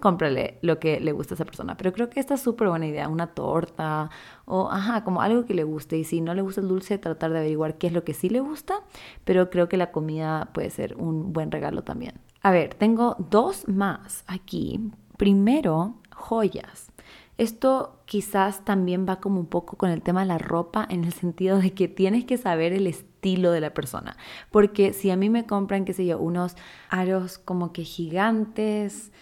cómprale 0.00 0.58
lo 0.62 0.78
que 0.78 1.00
le 1.00 1.12
gusta 1.12 1.34
a 1.34 1.36
esa 1.36 1.44
persona. 1.44 1.76
Pero 1.76 1.92
creo 1.92 2.10
que 2.10 2.20
esta 2.20 2.34
es 2.34 2.40
súper 2.40 2.68
buena 2.68 2.86
idea, 2.86 3.08
una 3.08 3.28
torta 3.28 4.10
o, 4.44 4.70
ajá, 4.70 5.04
como 5.04 5.22
algo 5.22 5.44
que 5.44 5.54
le 5.54 5.64
guste. 5.64 5.98
Y 5.98 6.04
si 6.04 6.20
no 6.20 6.34
le 6.34 6.42
gusta 6.42 6.60
el 6.60 6.68
dulce, 6.68 6.98
tratar 6.98 7.32
de 7.32 7.38
averiguar 7.38 7.78
qué 7.78 7.88
es 7.88 7.92
lo 7.92 8.04
que 8.04 8.14
sí 8.14 8.28
le 8.28 8.40
gusta. 8.40 8.82
Pero 9.24 9.50
creo 9.50 9.68
que 9.68 9.76
la 9.76 9.90
comida 9.90 10.50
puede 10.52 10.70
ser 10.70 10.96
un 10.96 11.32
buen 11.32 11.50
regalo 11.50 11.82
también. 11.82 12.14
A 12.42 12.50
ver, 12.50 12.74
tengo 12.74 13.16
dos 13.30 13.66
más 13.68 14.24
aquí. 14.26 14.92
Primero, 15.16 15.94
joyas. 16.14 16.92
Esto 17.38 18.00
quizás 18.06 18.64
también 18.64 19.04
va 19.06 19.20
como 19.20 19.40
un 19.40 19.46
poco 19.46 19.76
con 19.76 19.90
el 19.90 20.00
tema 20.02 20.20
de 20.20 20.26
la 20.26 20.38
ropa 20.38 20.86
en 20.88 21.04
el 21.04 21.12
sentido 21.12 21.58
de 21.58 21.74
que 21.74 21.86
tienes 21.86 22.24
que 22.24 22.38
saber 22.38 22.72
el 22.72 22.86
estilo 22.86 23.50
de 23.52 23.60
la 23.60 23.74
persona. 23.74 24.16
Porque 24.50 24.94
si 24.94 25.10
a 25.10 25.16
mí 25.16 25.28
me 25.28 25.44
compran, 25.44 25.84
qué 25.84 25.92
sé 25.92 26.06
yo, 26.06 26.18
unos 26.18 26.56
aros 26.88 27.36
como 27.36 27.72
que 27.74 27.84
gigantes 27.84 29.12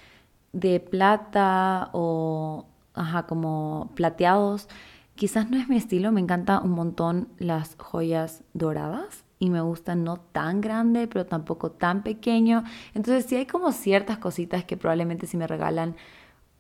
de 0.55 0.81
plata 0.81 1.91
o, 1.93 2.67
ajá, 2.95 3.27
como 3.27 3.91
plateados, 3.95 4.69
quizás 5.17 5.51
no 5.51 5.59
es 5.59 5.69
mi 5.69 5.77
estilo. 5.77 6.13
Me 6.13 6.21
encanta 6.21 6.61
un 6.61 6.71
montón 6.71 7.29
las 7.39 7.77
joyas 7.77 8.43
doradas 8.55 9.25
y 9.39 9.51
me 9.51 9.61
gustan 9.61 10.05
no 10.05 10.17
tan 10.17 10.61
grande, 10.61 11.07
pero 11.09 11.27
tampoco 11.27 11.73
tan 11.73 12.03
pequeño. 12.03 12.65
Entonces 12.95 13.27
sí 13.27 13.37
hay 13.37 13.47
como 13.47 13.73
ciertas 13.73 14.19
cositas 14.19 14.65
que 14.65 14.77
probablemente 14.77 15.27
si 15.27 15.37
me 15.37 15.47
regalan 15.47 15.97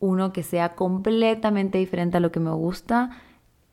uno 0.00 0.32
que 0.32 0.42
sea 0.42 0.74
completamente 0.74 1.78
diferente 1.78 2.18
a 2.18 2.20
lo 2.20 2.30
que 2.32 2.40
me 2.40 2.50
gusta, 2.50 3.10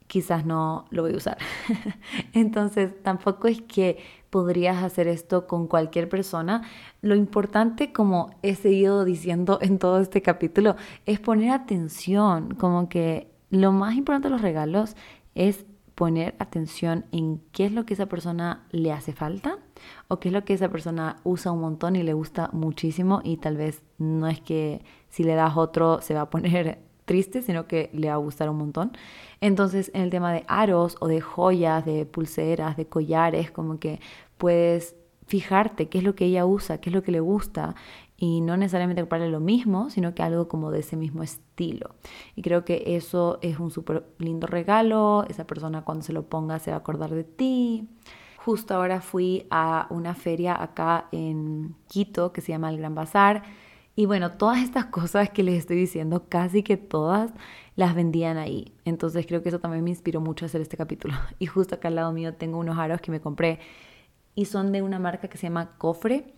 quizás 0.07 0.45
no 0.45 0.85
lo 0.91 1.03
voy 1.03 1.13
a 1.13 1.17
usar. 1.17 1.37
Entonces, 2.33 3.01
tampoco 3.01 3.47
es 3.47 3.61
que 3.61 3.97
podrías 4.29 4.83
hacer 4.83 5.07
esto 5.07 5.47
con 5.47 5.67
cualquier 5.67 6.09
persona. 6.09 6.63
Lo 7.01 7.15
importante, 7.15 7.91
como 7.91 8.31
he 8.43 8.55
seguido 8.55 9.05
diciendo 9.05 9.57
en 9.61 9.79
todo 9.79 9.99
este 9.99 10.21
capítulo, 10.21 10.75
es 11.05 11.19
poner 11.19 11.51
atención, 11.51 12.53
como 12.55 12.89
que 12.89 13.31
lo 13.49 13.71
más 13.71 13.95
importante 13.95 14.27
de 14.27 14.33
los 14.33 14.41
regalos 14.41 14.95
es 15.33 15.65
poner 15.95 16.35
atención 16.39 17.05
en 17.11 17.41
qué 17.51 17.65
es 17.65 17.71
lo 17.71 17.85
que 17.85 17.93
esa 17.93 18.05
persona 18.05 18.65
le 18.71 18.91
hace 18.91 19.13
falta 19.13 19.57
o 20.07 20.19
qué 20.19 20.29
es 20.29 20.33
lo 20.33 20.45
que 20.45 20.53
esa 20.53 20.69
persona 20.69 21.17
usa 21.23 21.51
un 21.51 21.61
montón 21.61 21.95
y 21.95 22.03
le 22.03 22.13
gusta 22.13 22.49
muchísimo 22.53 23.21
y 23.23 23.37
tal 23.37 23.57
vez 23.57 23.83
no 23.97 24.27
es 24.27 24.39
que 24.39 24.83
si 25.09 25.23
le 25.23 25.35
das 25.35 25.57
otro 25.57 26.01
se 26.01 26.13
va 26.13 26.21
a 26.21 26.29
poner 26.29 26.79
triste, 27.05 27.41
sino 27.41 27.67
que 27.67 27.89
le 27.93 28.07
va 28.07 28.13
a 28.13 28.17
gustar 28.17 28.49
un 28.49 28.57
montón. 28.57 28.91
Entonces, 29.41 29.91
en 29.93 30.03
el 30.03 30.09
tema 30.11 30.31
de 30.31 30.45
aros 30.47 30.97
o 31.01 31.07
de 31.07 31.19
joyas, 31.19 31.83
de 31.85 32.05
pulseras, 32.05 32.77
de 32.77 32.85
collares, 32.85 33.51
como 33.51 33.79
que 33.79 33.99
puedes 34.37 34.95
fijarte 35.31 35.87
qué 35.87 35.99
es 35.99 36.03
lo 36.03 36.13
que 36.13 36.25
ella 36.25 36.45
usa, 36.45 36.79
qué 36.81 36.89
es 36.89 36.93
lo 36.93 37.03
que 37.03 37.13
le 37.13 37.21
gusta 37.21 37.73
y 38.17 38.41
no 38.41 38.57
necesariamente 38.57 39.01
comprarle 39.01 39.29
lo 39.29 39.39
mismo, 39.39 39.89
sino 39.89 40.13
que 40.13 40.23
algo 40.23 40.49
como 40.49 40.71
de 40.71 40.79
ese 40.79 40.97
mismo 40.97 41.23
estilo. 41.23 41.95
Y 42.35 42.41
creo 42.41 42.65
que 42.65 42.83
eso 42.97 43.39
es 43.41 43.57
un 43.57 43.71
súper 43.71 44.03
lindo 44.19 44.45
regalo, 44.45 45.23
esa 45.29 45.47
persona 45.47 45.83
cuando 45.83 46.03
se 46.03 46.11
lo 46.11 46.23
ponga 46.23 46.59
se 46.59 46.71
va 46.71 46.75
a 46.75 46.79
acordar 46.81 47.11
de 47.11 47.23
ti. 47.23 47.87
Justo 48.43 48.75
ahora 48.75 48.99
fui 48.99 49.47
a 49.49 49.87
una 49.89 50.15
feria 50.15 50.61
acá 50.61 51.07
en 51.13 51.75
Quito 51.87 52.33
que 52.33 52.41
se 52.41 52.51
llama 52.51 52.69
el 52.69 52.77
Gran 52.77 52.93
Bazar 52.93 53.43
y 53.95 54.07
bueno, 54.07 54.31
todas 54.31 54.61
estas 54.61 54.87
cosas 54.87 55.29
que 55.29 55.43
les 55.43 55.59
estoy 55.59 55.77
diciendo, 55.77 56.25
casi 56.27 56.61
que 56.61 56.75
todas 56.75 57.31
las 57.77 57.95
vendían 57.95 58.37
ahí. 58.37 58.73
Entonces 58.83 59.25
creo 59.25 59.41
que 59.41 59.49
eso 59.49 59.59
también 59.59 59.83
me 59.83 59.91
inspiró 59.91 60.19
mucho 60.19 60.43
a 60.43 60.47
hacer 60.47 60.59
este 60.59 60.75
capítulo. 60.75 61.13
Y 61.39 61.45
justo 61.45 61.75
acá 61.75 61.87
al 61.87 61.95
lado 61.95 62.11
mío 62.11 62.33
tengo 62.33 62.57
unos 62.57 62.77
aros 62.77 62.99
que 62.99 63.11
me 63.11 63.21
compré 63.21 63.59
y 64.35 64.45
son 64.45 64.71
de 64.71 64.81
una 64.81 64.99
marca 64.99 65.27
que 65.27 65.37
se 65.37 65.47
llama 65.47 65.77
Cofre 65.77 66.33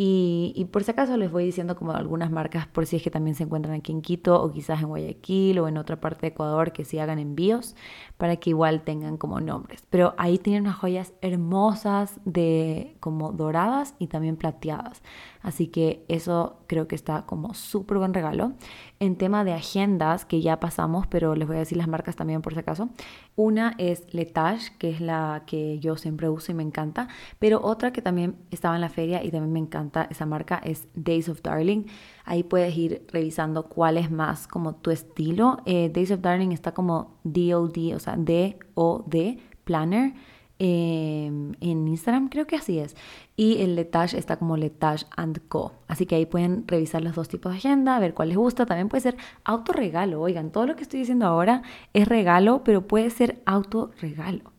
y, 0.00 0.64
por 0.70 0.84
si 0.84 0.92
acaso 0.92 1.16
les 1.16 1.32
voy 1.32 1.44
diciendo 1.44 1.74
como 1.74 1.90
algunas 1.90 2.30
marcas 2.30 2.68
por 2.68 2.86
si 2.86 2.94
es 2.94 3.02
que 3.02 3.10
también 3.10 3.34
se 3.34 3.42
encuentran 3.42 3.74
aquí 3.74 3.90
en 3.90 4.00
Quito 4.00 4.40
o 4.40 4.52
quizás 4.52 4.80
en 4.80 4.86
Guayaquil 4.86 5.58
o 5.58 5.66
en 5.66 5.76
otra 5.76 6.00
parte 6.00 6.20
de 6.20 6.28
Ecuador 6.28 6.70
que 6.70 6.84
sí 6.84 7.00
hagan 7.00 7.18
envíos 7.18 7.74
para 8.16 8.36
que 8.36 8.50
igual 8.50 8.82
tengan 8.82 9.16
como 9.16 9.40
nombres. 9.40 9.82
Pero 9.90 10.14
ahí 10.16 10.38
tienen 10.38 10.62
unas 10.62 10.76
joyas 10.76 11.14
hermosas 11.20 12.20
de 12.24 12.96
como 13.00 13.32
doradas 13.32 13.96
y 13.98 14.06
también 14.06 14.36
plateadas. 14.36 15.02
Así 15.42 15.66
que 15.66 16.04
eso 16.06 16.60
creo 16.68 16.86
que 16.86 16.94
está 16.94 17.26
como 17.26 17.54
súper 17.54 17.98
buen 17.98 18.14
regalo. 18.14 18.52
En 19.00 19.16
tema 19.16 19.42
de 19.42 19.52
agendas 19.52 20.24
que 20.24 20.40
ya 20.42 20.60
pasamos, 20.60 21.08
pero 21.08 21.34
les 21.34 21.48
voy 21.48 21.56
a 21.56 21.60
decir 21.60 21.78
las 21.78 21.88
marcas 21.88 22.14
también 22.14 22.40
por 22.40 22.54
si 22.54 22.60
acaso. 22.60 22.88
Una 23.34 23.74
es 23.78 24.12
Letage, 24.12 24.76
que 24.78 24.90
es 24.90 25.00
la 25.00 25.42
que 25.46 25.80
yo 25.80 25.96
siempre 25.96 26.28
uso 26.28 26.52
y 26.52 26.54
me 26.54 26.62
encanta, 26.62 27.08
pero 27.38 27.60
otra 27.62 27.92
que 27.92 28.02
también 28.02 28.36
estaba 28.50 28.76
en 28.76 28.80
la 28.80 28.88
feria 28.88 29.24
y 29.24 29.30
también 29.30 29.52
me 29.52 29.60
encanta 29.60 29.87
esa 30.10 30.26
marca, 30.26 30.60
es 30.64 30.88
Days 30.94 31.28
of 31.28 31.42
Darling. 31.42 31.84
Ahí 32.24 32.42
puedes 32.42 32.76
ir 32.76 33.06
revisando 33.12 33.64
cuál 33.64 33.96
es 33.96 34.10
más 34.10 34.46
como 34.46 34.74
tu 34.74 34.90
estilo. 34.90 35.58
Eh, 35.66 35.90
Days 35.92 36.10
of 36.10 36.20
Darling 36.20 36.52
está 36.52 36.72
como 36.72 37.18
DOD, 37.24 37.94
o 37.94 37.98
sea, 37.98 38.16
D-O-D, 38.16 39.38
Planner. 39.64 40.14
Em, 40.60 41.52
en 41.60 41.86
Instagram, 41.86 42.28
creo 42.28 42.48
que 42.48 42.56
así 42.56 42.80
es. 42.80 42.96
Y 43.36 43.62
el 43.62 43.76
Letage 43.76 44.18
está 44.18 44.36
como 44.38 44.56
Letage 44.56 45.06
and 45.16 45.40
Co. 45.46 45.72
Así 45.86 46.04
que 46.04 46.16
ahí 46.16 46.26
pueden 46.26 46.66
revisar 46.66 47.00
los 47.02 47.14
dos 47.14 47.28
tipos 47.28 47.52
de 47.52 47.58
agenda, 47.58 47.98
ver 48.00 48.12
cuál 48.12 48.30
les 48.30 48.36
gusta. 48.36 48.66
También 48.66 48.88
puede 48.88 49.02
ser 49.02 49.16
autorregalo. 49.44 50.20
Oigan, 50.20 50.50
todo 50.50 50.66
lo 50.66 50.74
que 50.74 50.82
estoy 50.82 51.00
diciendo 51.00 51.26
ahora 51.26 51.62
es 51.92 52.08
regalo, 52.08 52.64
pero 52.64 52.88
puede 52.88 53.10
ser 53.10 53.40
autorregalo. 53.46 54.52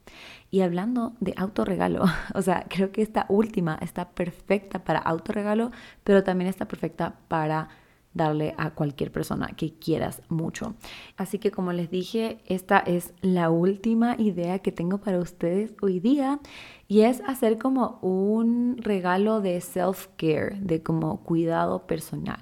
Y 0.52 0.62
hablando 0.62 1.14
de 1.20 1.34
autorregalo, 1.38 2.06
o 2.34 2.42
sea, 2.42 2.66
creo 2.70 2.92
que 2.92 3.02
esta 3.02 3.26
última 3.30 3.78
está 3.82 4.10
perfecta 4.10 4.84
para 4.84 5.00
autorregalo, 5.00 5.72
pero 6.04 6.24
también 6.24 6.50
está 6.50 6.68
perfecta 6.68 7.16
para 7.28 7.70
darle 8.14 8.56
a 8.58 8.72
cualquier 8.72 9.12
persona 9.12 9.50
que 9.56 9.74
quieras 9.74 10.22
mucho. 10.30 10.76
Así 11.16 11.38
que 11.38 11.52
como 11.52 11.74
les 11.74 11.92
dije, 11.92 12.40
esta 12.46 12.80
es 12.80 13.14
la 13.22 13.50
última 13.50 14.16
idea 14.18 14.60
que 14.60 14.72
tengo 14.72 14.98
para 15.00 15.20
ustedes 15.20 15.76
hoy 15.82 16.00
día 16.00 16.40
y 16.88 17.02
es 17.02 17.22
hacer 17.28 17.58
como 17.60 18.00
un 18.02 18.78
regalo 18.80 19.42
de 19.42 19.62
self-care, 19.62 20.60
de 20.60 20.82
como 20.82 21.24
cuidado 21.24 21.86
personal. 21.86 22.42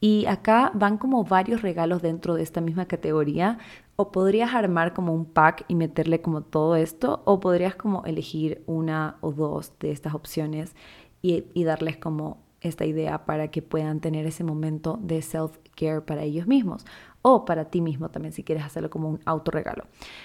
Y 0.00 0.26
acá 0.26 0.72
van 0.74 0.98
como 0.98 1.22
varios 1.22 1.62
regalos 1.62 2.02
dentro 2.02 2.34
de 2.34 2.42
esta 2.42 2.60
misma 2.60 2.86
categoría. 2.86 3.58
O 4.02 4.10
podrías 4.10 4.52
armar 4.52 4.94
como 4.94 5.14
un 5.14 5.24
pack 5.24 5.64
y 5.68 5.76
meterle 5.76 6.20
como 6.20 6.40
todo 6.40 6.74
esto, 6.74 7.22
o 7.24 7.38
podrías 7.38 7.76
como 7.76 8.04
elegir 8.04 8.64
una 8.66 9.16
o 9.20 9.30
dos 9.30 9.78
de 9.78 9.92
estas 9.92 10.12
opciones 10.12 10.74
y, 11.22 11.44
darles 11.62 11.98
como 11.98 12.38
esta 12.60 12.84
idea 12.84 13.24
para 13.26 13.52
que 13.52 13.62
puedan 13.62 14.00
tener 14.00 14.26
ese 14.26 14.42
momento 14.42 14.98
de 15.00 15.22
self-care 15.22 16.04
para 16.04 16.24
ellos 16.24 16.48
mismos 16.48 16.84
o 17.22 17.44
para 17.44 17.66
ti 17.66 17.80
mismo 17.80 18.08
también 18.08 18.32
si 18.32 18.42
quieres 18.42 18.64
hacerlo 18.64 18.90
como 18.90 19.08
un 19.08 19.20
autorregalo. 19.24 19.84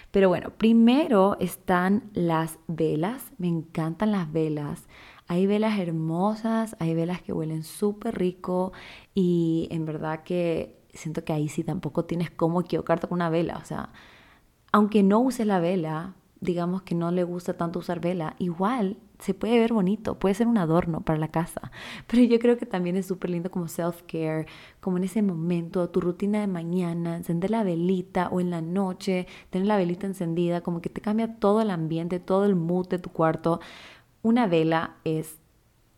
Pero 0.09 0.27
bueno, 0.27 0.49
primero 0.57 1.37
están 1.39 2.09
las 2.13 2.57
velas. 2.67 3.31
Me 3.37 3.47
encantan 3.47 4.11
las 4.11 4.31
velas. 4.31 4.87
Hay 5.27 5.45
velas 5.45 5.77
hermosas, 5.77 6.75
hay 6.79 6.95
velas 6.95 7.21
que 7.21 7.31
huelen 7.31 7.63
súper 7.63 8.17
rico 8.17 8.71
y 9.13 9.67
en 9.69 9.85
verdad 9.85 10.23
que 10.23 10.76
siento 10.97 11.23
que 11.23 11.33
ahí 11.33 11.47
sí 11.47 11.63
tampoco 11.63 12.05
tienes 12.05 12.31
cómo 12.31 12.61
equivocarte 12.61 13.07
con 13.07 13.17
una 13.17 13.29
vela. 13.29 13.57
O 13.61 13.65
sea, 13.65 13.89
aunque 14.71 15.03
no 15.03 15.19
uses 15.19 15.47
la 15.47 15.59
vela, 15.59 16.15
digamos 16.39 16.83
que 16.83 16.95
no 16.95 17.11
le 17.11 17.23
gusta 17.23 17.55
tanto 17.55 17.79
usar 17.79 17.99
vela, 17.99 18.35
igual 18.39 18.97
se 19.19 19.33
puede 19.33 19.59
ver 19.59 19.73
bonito, 19.73 20.19
puede 20.19 20.35
ser 20.35 20.47
un 20.47 20.57
adorno 20.57 21.01
para 21.01 21.17
la 21.17 21.29
casa, 21.29 21.71
pero 22.07 22.23
yo 22.23 22.39
creo 22.39 22.57
que 22.57 22.65
también 22.65 22.95
es 22.95 23.07
súper 23.07 23.31
lindo 23.31 23.49
como 23.49 23.67
self-care, 23.67 24.45
como 24.79 24.97
en 24.97 25.05
ese 25.05 25.21
momento, 25.21 25.89
tu 25.89 26.01
rutina 26.01 26.39
de 26.39 26.47
mañana, 26.47 27.15
encender 27.15 27.49
la 27.51 27.63
velita 27.63 28.29
o 28.29 28.39
en 28.39 28.51
la 28.51 28.61
noche, 28.61 29.27
tener 29.49 29.67
la 29.67 29.77
velita 29.77 30.05
encendida, 30.07 30.61
como 30.61 30.81
que 30.81 30.89
te 30.89 31.01
cambia 31.01 31.35
todo 31.39 31.61
el 31.61 31.71
ambiente, 31.71 32.19
todo 32.19 32.45
el 32.45 32.55
mood 32.55 32.87
de 32.87 32.99
tu 32.99 33.09
cuarto. 33.09 33.59
Una 34.21 34.47
vela 34.47 34.97
es 35.03 35.39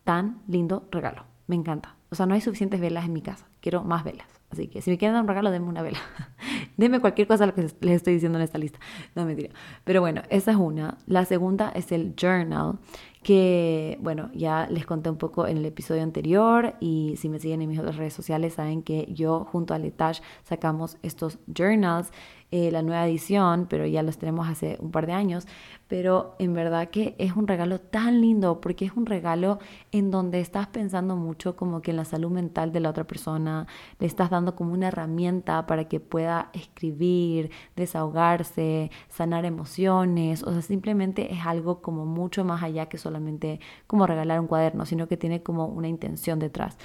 tan 0.03 0.41
lindo 0.47 0.87
regalo. 0.91 1.23
Me 1.47 1.55
encanta. 1.55 1.95
O 2.11 2.15
sea, 2.15 2.25
no 2.25 2.33
hay 2.35 2.41
suficientes 2.41 2.79
velas 2.79 3.05
en 3.05 3.13
mi 3.13 3.21
casa. 3.21 3.47
Quiero 3.61 3.83
más 3.83 4.03
velas. 4.03 4.38
Así 4.51 4.67
que 4.67 4.81
si 4.81 4.89
me 4.89 4.97
quieren 4.97 5.13
dar 5.13 5.21
un 5.21 5.27
regalo, 5.27 5.51
denme 5.51 5.67
una 5.67 5.81
vela. 5.81 5.99
denme 6.77 6.99
cualquier 6.99 7.27
cosa 7.27 7.45
lo 7.45 7.53
que 7.53 7.61
les 7.81 7.95
estoy 7.95 8.13
diciendo 8.13 8.37
en 8.37 8.43
esta 8.43 8.57
lista. 8.57 8.79
No, 9.15 9.25
mentira. 9.25 9.53
Pero 9.83 10.01
bueno, 10.01 10.23
esa 10.29 10.51
es 10.51 10.57
una. 10.57 10.97
La 11.05 11.25
segunda 11.25 11.69
es 11.69 11.91
el 11.91 12.15
journal, 12.19 12.79
que 13.23 13.97
bueno, 14.01 14.29
ya 14.33 14.67
les 14.69 14.85
conté 14.85 15.09
un 15.09 15.17
poco 15.17 15.47
en 15.47 15.57
el 15.57 15.65
episodio 15.65 16.03
anterior 16.03 16.75
y 16.79 17.15
si 17.17 17.29
me 17.29 17.39
siguen 17.39 17.61
en 17.61 17.69
mis 17.69 17.79
otras 17.79 17.97
redes 17.97 18.13
sociales 18.13 18.53
saben 18.53 18.81
que 18.81 19.07
yo 19.11 19.45
junto 19.51 19.73
a 19.73 19.79
Letash 19.79 20.21
sacamos 20.43 20.97
estos 21.03 21.37
journals 21.53 22.11
eh, 22.51 22.71
la 22.71 22.81
nueva 22.81 23.05
edición, 23.07 23.67
pero 23.69 23.85
ya 23.85 24.01
los 24.01 24.17
tenemos 24.17 24.47
hace 24.47 24.77
un 24.79 24.89
par 24.89 25.05
de 25.05 25.13
años. 25.13 25.47
Pero 25.87 26.35
en 26.39 26.53
verdad 26.53 26.89
que 26.89 27.15
es 27.19 27.35
un 27.35 27.47
regalo 27.47 27.79
tan 27.79 28.21
lindo 28.21 28.59
porque 28.59 28.85
es 28.85 28.93
un 28.95 29.05
regalo 29.05 29.59
en 29.91 30.09
donde 30.11 30.39
estás 30.39 30.67
pensando 30.67 31.15
mucho 31.15 31.55
como 31.55 31.81
que 31.81 31.91
en 31.91 31.97
la 31.97 32.05
salud 32.05 32.31
mental 32.31 32.71
de 32.71 32.79
la 32.79 32.89
otra 32.89 33.05
persona, 33.05 33.67
le 33.99 34.07
estás 34.07 34.29
dando 34.29 34.55
como 34.55 34.73
una 34.73 34.87
herramienta 34.87 35.65
para 35.67 35.87
que 35.87 35.99
pueda 35.99 36.49
escribir, 36.53 37.51
desahogarse, 37.75 38.91
sanar 39.09 39.45
emociones, 39.45 40.43
o 40.43 40.51
sea, 40.51 40.61
simplemente 40.61 41.33
es 41.33 41.45
algo 41.45 41.81
como 41.81 42.05
mucho 42.05 42.43
más 42.45 42.63
allá 42.63 42.87
que 42.87 42.97
solo 42.97 43.08
solamente 43.09 43.59
como 43.87 44.05
regalar 44.05 44.39
un 44.39 44.47
cuaderno, 44.47 44.85
sino 44.85 45.07
que 45.07 45.17
tiene 45.17 45.41
como 45.41 45.65
una 45.65 45.87
intención 45.87 46.39
detrás. 46.39 46.77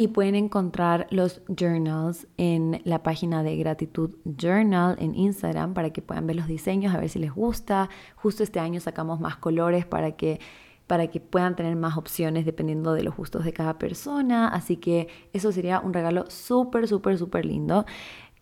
Y 0.00 0.08
pueden 0.08 0.36
encontrar 0.36 1.08
los 1.10 1.42
journals 1.48 2.28
en 2.36 2.80
la 2.84 3.02
página 3.02 3.42
de 3.42 3.56
Gratitud 3.56 4.10
Journal 4.24 4.96
en 5.00 5.14
Instagram 5.14 5.74
para 5.74 5.90
que 5.90 6.02
puedan 6.02 6.26
ver 6.26 6.36
los 6.36 6.46
diseños, 6.46 6.94
a 6.94 7.00
ver 7.00 7.08
si 7.08 7.18
les 7.18 7.32
gusta. 7.32 7.88
Justo 8.14 8.44
este 8.44 8.60
año 8.60 8.78
sacamos 8.78 9.18
más 9.18 9.36
colores 9.36 9.86
para 9.86 10.12
que 10.12 10.38
para 10.86 11.08
que 11.08 11.20
puedan 11.20 11.54
tener 11.54 11.76
más 11.76 11.98
opciones 11.98 12.46
dependiendo 12.46 12.94
de 12.94 13.02
los 13.02 13.14
gustos 13.14 13.44
de 13.44 13.52
cada 13.52 13.76
persona. 13.78 14.48
Así 14.48 14.78
que 14.78 15.08
eso 15.34 15.52
sería 15.52 15.80
un 15.80 15.92
regalo 15.92 16.24
súper, 16.30 16.88
súper, 16.88 17.18
súper 17.18 17.44
lindo. 17.44 17.84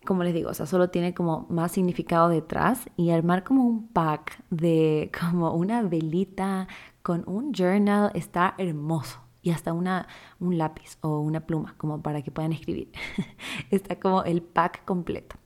Como 0.07 0.23
les 0.23 0.33
digo, 0.33 0.51
o 0.51 0.55
sea, 0.55 0.67
solo 0.67 0.89
tiene 0.89 1.13
como 1.13 1.47
más 1.51 1.73
significado 1.73 2.29
detrás 2.29 2.89
y 2.97 3.11
armar 3.11 3.43
como 3.43 3.65
un 3.65 3.89
pack 3.89 4.41
de 4.51 5.11
como 5.19 5.53
una 5.55 5.83
velita 5.83 6.69
con 7.07 7.23
un 7.29 7.53
journal 7.53 8.11
está 8.15 8.57
hermoso 8.59 9.21
y 9.41 9.53
hasta 9.53 9.73
una, 9.73 10.09
un 10.41 10.59
lápiz 10.59 10.99
o 11.03 11.21
una 11.21 11.47
pluma 11.47 11.77
como 11.79 12.03
para 12.03 12.21
que 12.21 12.33
puedan 12.33 12.53
escribir. 12.53 12.91
Está 13.71 14.01
como 14.01 14.25
el 14.25 14.43
pack 14.43 14.85
completo. 14.85 15.37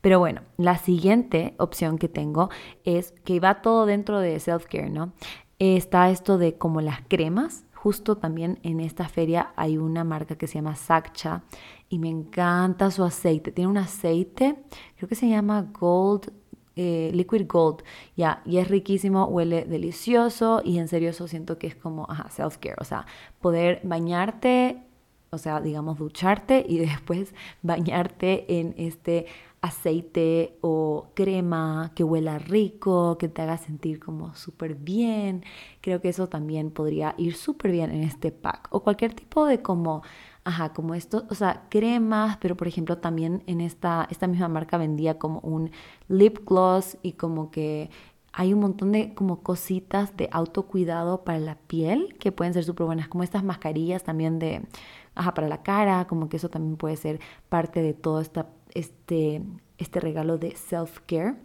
Pero 0.00 0.18
bueno, 0.18 0.40
la 0.56 0.78
siguiente 0.78 1.56
opción 1.58 1.98
que 1.98 2.08
tengo 2.08 2.48
es 2.84 3.12
que 3.22 3.38
va 3.38 3.60
todo 3.60 3.84
dentro 3.84 4.18
de 4.18 4.40
self-care, 4.40 4.88
¿no? 4.88 5.12
Está 5.58 6.08
esto 6.08 6.38
de 6.38 6.56
como 6.56 6.80
las 6.80 7.02
cremas. 7.06 7.66
Justo 7.74 8.16
también 8.16 8.58
en 8.62 8.80
esta 8.80 9.06
feria 9.06 9.52
hay 9.56 9.76
una 9.76 10.04
marca 10.04 10.36
que 10.36 10.46
se 10.46 10.54
llama 10.54 10.74
Sakcha 10.74 11.42
y 11.90 11.98
me 11.98 12.08
encanta 12.08 12.90
su 12.90 13.04
aceite. 13.04 13.52
Tiene 13.52 13.70
un 13.70 13.76
aceite, 13.76 14.64
creo 14.96 15.06
que 15.06 15.16
se 15.16 15.28
llama 15.28 15.70
Gold 15.78 16.32
eh, 16.82 17.10
liquid 17.12 17.46
Gold, 17.46 17.82
ya, 18.16 18.40
y 18.46 18.56
es 18.56 18.68
riquísimo, 18.68 19.26
huele 19.26 19.66
delicioso 19.66 20.62
y 20.64 20.78
en 20.78 20.88
serio 20.88 21.10
eso 21.10 21.28
siento 21.28 21.58
que 21.58 21.66
es 21.66 21.74
como, 21.74 22.06
self-care, 22.30 22.76
o 22.80 22.84
sea, 22.84 23.04
poder 23.42 23.82
bañarte, 23.84 24.82
o 25.28 25.36
sea, 25.36 25.60
digamos, 25.60 25.98
ducharte 25.98 26.64
y 26.66 26.78
después 26.86 27.34
bañarte 27.60 28.58
en 28.60 28.74
este 28.78 29.26
aceite 29.60 30.56
o 30.62 31.08
crema 31.12 31.92
que 31.94 32.02
huela 32.02 32.38
rico, 32.38 33.18
que 33.18 33.28
te 33.28 33.42
haga 33.42 33.58
sentir 33.58 34.00
como 34.00 34.34
súper 34.34 34.74
bien. 34.74 35.44
Creo 35.82 36.00
que 36.00 36.08
eso 36.08 36.30
también 36.30 36.70
podría 36.70 37.14
ir 37.18 37.34
súper 37.34 37.72
bien 37.72 37.90
en 37.90 38.02
este 38.04 38.32
pack. 38.32 38.68
O 38.70 38.82
cualquier 38.82 39.12
tipo 39.12 39.44
de 39.44 39.60
como, 39.60 40.02
ajá, 40.44 40.72
como 40.72 40.94
esto, 40.94 41.26
o 41.30 41.34
sea, 41.34 41.66
cremas, 41.68 42.36
pero 42.38 42.56
por 42.56 42.68
ejemplo 42.68 42.98
también 42.98 43.42
en 43.46 43.60
esta, 43.60 44.06
esta 44.10 44.26
misma 44.26 44.48
marca 44.48 44.78
vendía 44.78 45.18
como 45.18 45.40
un 45.40 45.70
lip 46.08 46.40
gloss 46.46 46.96
y 47.02 47.12
como 47.12 47.50
que 47.50 47.90
hay 48.32 48.52
un 48.54 48.60
montón 48.60 48.92
de 48.92 49.14
como 49.14 49.42
cositas 49.42 50.16
de 50.16 50.28
autocuidado 50.32 51.24
para 51.24 51.38
la 51.40 51.56
piel 51.56 52.16
que 52.18 52.32
pueden 52.32 52.54
ser 52.54 52.64
súper 52.64 52.86
buenas, 52.86 53.08
como 53.08 53.24
estas 53.24 53.44
mascarillas 53.44 54.04
también 54.04 54.38
de, 54.38 54.62
ajá, 55.14 55.34
para 55.34 55.48
la 55.48 55.62
cara, 55.62 56.06
como 56.06 56.28
que 56.28 56.36
eso 56.36 56.48
también 56.48 56.76
puede 56.76 56.96
ser 56.96 57.20
parte 57.48 57.82
de 57.82 57.92
todo 57.94 58.20
esta 58.20 58.46
este, 58.74 59.42
este 59.78 60.00
regalo 60.00 60.38
de 60.38 60.54
self-care. 60.56 61.36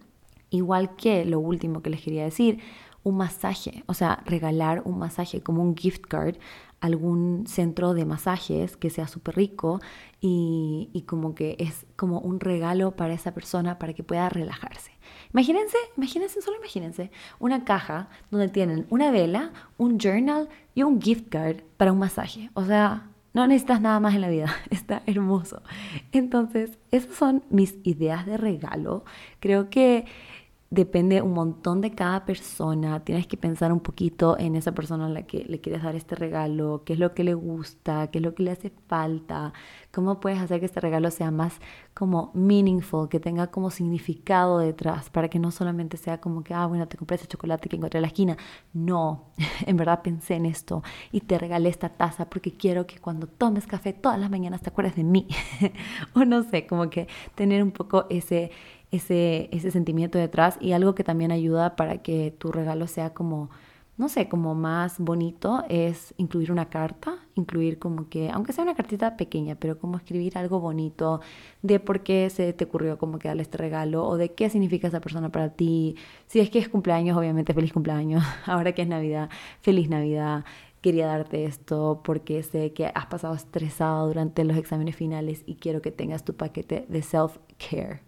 Igual 0.50 0.94
que 0.96 1.24
lo 1.24 1.40
último 1.40 1.82
que 1.82 1.90
les 1.90 2.00
quería 2.02 2.24
decir, 2.24 2.60
un 3.02 3.16
masaje, 3.16 3.84
o 3.86 3.94
sea, 3.94 4.22
regalar 4.26 4.82
un 4.84 4.98
masaje 4.98 5.40
como 5.40 5.62
un 5.62 5.76
gift 5.76 6.06
card 6.06 6.36
algún 6.80 7.46
centro 7.46 7.94
de 7.94 8.04
masajes 8.04 8.76
que 8.76 8.90
sea 8.90 9.08
súper 9.08 9.36
rico 9.36 9.80
y, 10.20 10.90
y, 10.92 11.02
como 11.02 11.34
que 11.34 11.56
es 11.58 11.86
como 11.96 12.20
un 12.20 12.40
regalo 12.40 12.92
para 12.92 13.14
esa 13.14 13.32
persona 13.32 13.78
para 13.78 13.94
que 13.94 14.02
pueda 14.02 14.28
relajarse. 14.28 14.92
Imagínense, 15.32 15.76
imagínense, 15.96 16.42
solo 16.42 16.56
imagínense 16.58 17.10
una 17.38 17.64
caja 17.64 18.08
donde 18.30 18.48
tienen 18.48 18.86
una 18.90 19.10
vela, 19.10 19.52
un 19.78 19.98
journal 19.98 20.48
y 20.74 20.82
un 20.82 21.00
gift 21.00 21.28
card 21.28 21.58
para 21.76 21.92
un 21.92 21.98
masaje. 21.98 22.50
O 22.54 22.64
sea, 22.64 23.10
no 23.36 23.46
necesitas 23.46 23.82
nada 23.82 24.00
más 24.00 24.14
en 24.14 24.22
la 24.22 24.30
vida, 24.30 24.54
está 24.70 25.02
hermoso. 25.04 25.62
Entonces, 26.12 26.78
esas 26.90 27.14
son 27.14 27.44
mis 27.50 27.76
ideas 27.82 28.24
de 28.24 28.38
regalo. 28.38 29.04
Creo 29.40 29.68
que 29.68 30.06
depende 30.70 31.22
un 31.22 31.32
montón 31.32 31.80
de 31.80 31.94
cada 31.94 32.24
persona. 32.24 33.00
Tienes 33.04 33.26
que 33.26 33.36
pensar 33.36 33.72
un 33.72 33.80
poquito 33.80 34.36
en 34.38 34.56
esa 34.56 34.72
persona 34.72 35.06
a 35.06 35.08
la 35.08 35.22
que 35.22 35.44
le 35.46 35.60
quieres 35.60 35.82
dar 35.82 35.94
este 35.94 36.14
regalo, 36.14 36.82
qué 36.84 36.94
es 36.94 36.98
lo 36.98 37.14
que 37.14 37.24
le 37.24 37.34
gusta, 37.34 38.08
qué 38.10 38.18
es 38.18 38.24
lo 38.24 38.34
que 38.34 38.42
le 38.42 38.50
hace 38.50 38.72
falta, 38.88 39.52
cómo 39.92 40.20
puedes 40.20 40.40
hacer 40.40 40.60
que 40.60 40.66
este 40.66 40.80
regalo 40.80 41.10
sea 41.10 41.30
más 41.30 41.60
como 41.94 42.30
meaningful, 42.34 43.08
que 43.08 43.20
tenga 43.20 43.46
como 43.46 43.70
significado 43.70 44.58
detrás, 44.58 45.08
para 45.08 45.28
que 45.28 45.38
no 45.38 45.50
solamente 45.50 45.96
sea 45.96 46.20
como 46.20 46.42
que, 46.42 46.52
ah, 46.52 46.66
bueno, 46.66 46.86
te 46.88 46.96
compré 46.96 47.16
ese 47.16 47.26
chocolate 47.26 47.68
que 47.68 47.76
encontré 47.76 47.98
en 47.98 48.02
la 48.02 48.08
esquina. 48.08 48.36
No, 48.72 49.30
en 49.66 49.76
verdad 49.76 50.02
pensé 50.02 50.34
en 50.34 50.46
esto 50.46 50.82
y 51.12 51.20
te 51.20 51.38
regalé 51.38 51.68
esta 51.68 51.88
taza 51.90 52.28
porque 52.28 52.52
quiero 52.52 52.86
que 52.86 52.98
cuando 52.98 53.26
tomes 53.26 53.66
café 53.66 53.92
todas 53.92 54.18
las 54.18 54.30
mañanas 54.30 54.60
te 54.62 54.70
acuerdes 54.70 54.96
de 54.96 55.04
mí. 55.04 55.28
o 56.14 56.24
no 56.24 56.42
sé, 56.42 56.66
como 56.66 56.90
que 56.90 57.08
tener 57.34 57.62
un 57.62 57.70
poco 57.70 58.06
ese 58.10 58.50
ese, 58.90 59.48
ese 59.52 59.70
sentimiento 59.70 60.18
detrás 60.18 60.58
y 60.60 60.72
algo 60.72 60.94
que 60.94 61.04
también 61.04 61.32
ayuda 61.32 61.76
para 61.76 61.98
que 61.98 62.34
tu 62.38 62.52
regalo 62.52 62.86
sea 62.86 63.12
como, 63.14 63.50
no 63.96 64.08
sé, 64.08 64.28
como 64.28 64.54
más 64.54 64.98
bonito 64.98 65.64
es 65.68 66.14
incluir 66.18 66.52
una 66.52 66.68
carta, 66.68 67.18
incluir 67.34 67.78
como 67.78 68.08
que, 68.08 68.30
aunque 68.30 68.52
sea 68.52 68.64
una 68.64 68.74
cartita 68.74 69.16
pequeña, 69.16 69.56
pero 69.56 69.78
como 69.78 69.96
escribir 69.96 70.36
algo 70.38 70.60
bonito 70.60 71.20
de 71.62 71.80
por 71.80 72.02
qué 72.02 72.30
se 72.30 72.52
te 72.52 72.64
ocurrió 72.64 72.98
como 72.98 73.18
que 73.18 73.28
darle 73.28 73.42
este 73.42 73.58
regalo 73.58 74.06
o 74.06 74.16
de 74.16 74.32
qué 74.32 74.50
significa 74.50 74.88
esa 74.88 75.00
persona 75.00 75.30
para 75.30 75.50
ti. 75.50 75.96
Si 76.26 76.40
es 76.40 76.50
que 76.50 76.58
es 76.58 76.68
cumpleaños, 76.68 77.16
obviamente 77.16 77.54
feliz 77.54 77.72
cumpleaños. 77.72 78.22
Ahora 78.46 78.72
que 78.72 78.82
es 78.82 78.88
Navidad, 78.88 79.30
feliz 79.62 79.88
Navidad 79.88 80.44
quería 80.80 81.06
darte 81.06 81.44
esto 81.46 82.00
porque 82.04 82.42
sé 82.44 82.72
que 82.72 82.92
has 82.94 83.06
pasado 83.06 83.34
estresado 83.34 84.06
durante 84.06 84.44
los 84.44 84.56
exámenes 84.56 84.94
finales 84.94 85.42
y 85.46 85.56
quiero 85.56 85.82
que 85.82 85.90
tengas 85.90 86.24
tu 86.24 86.36
paquete 86.36 86.86
de 86.88 87.02
self-care. 87.02 88.00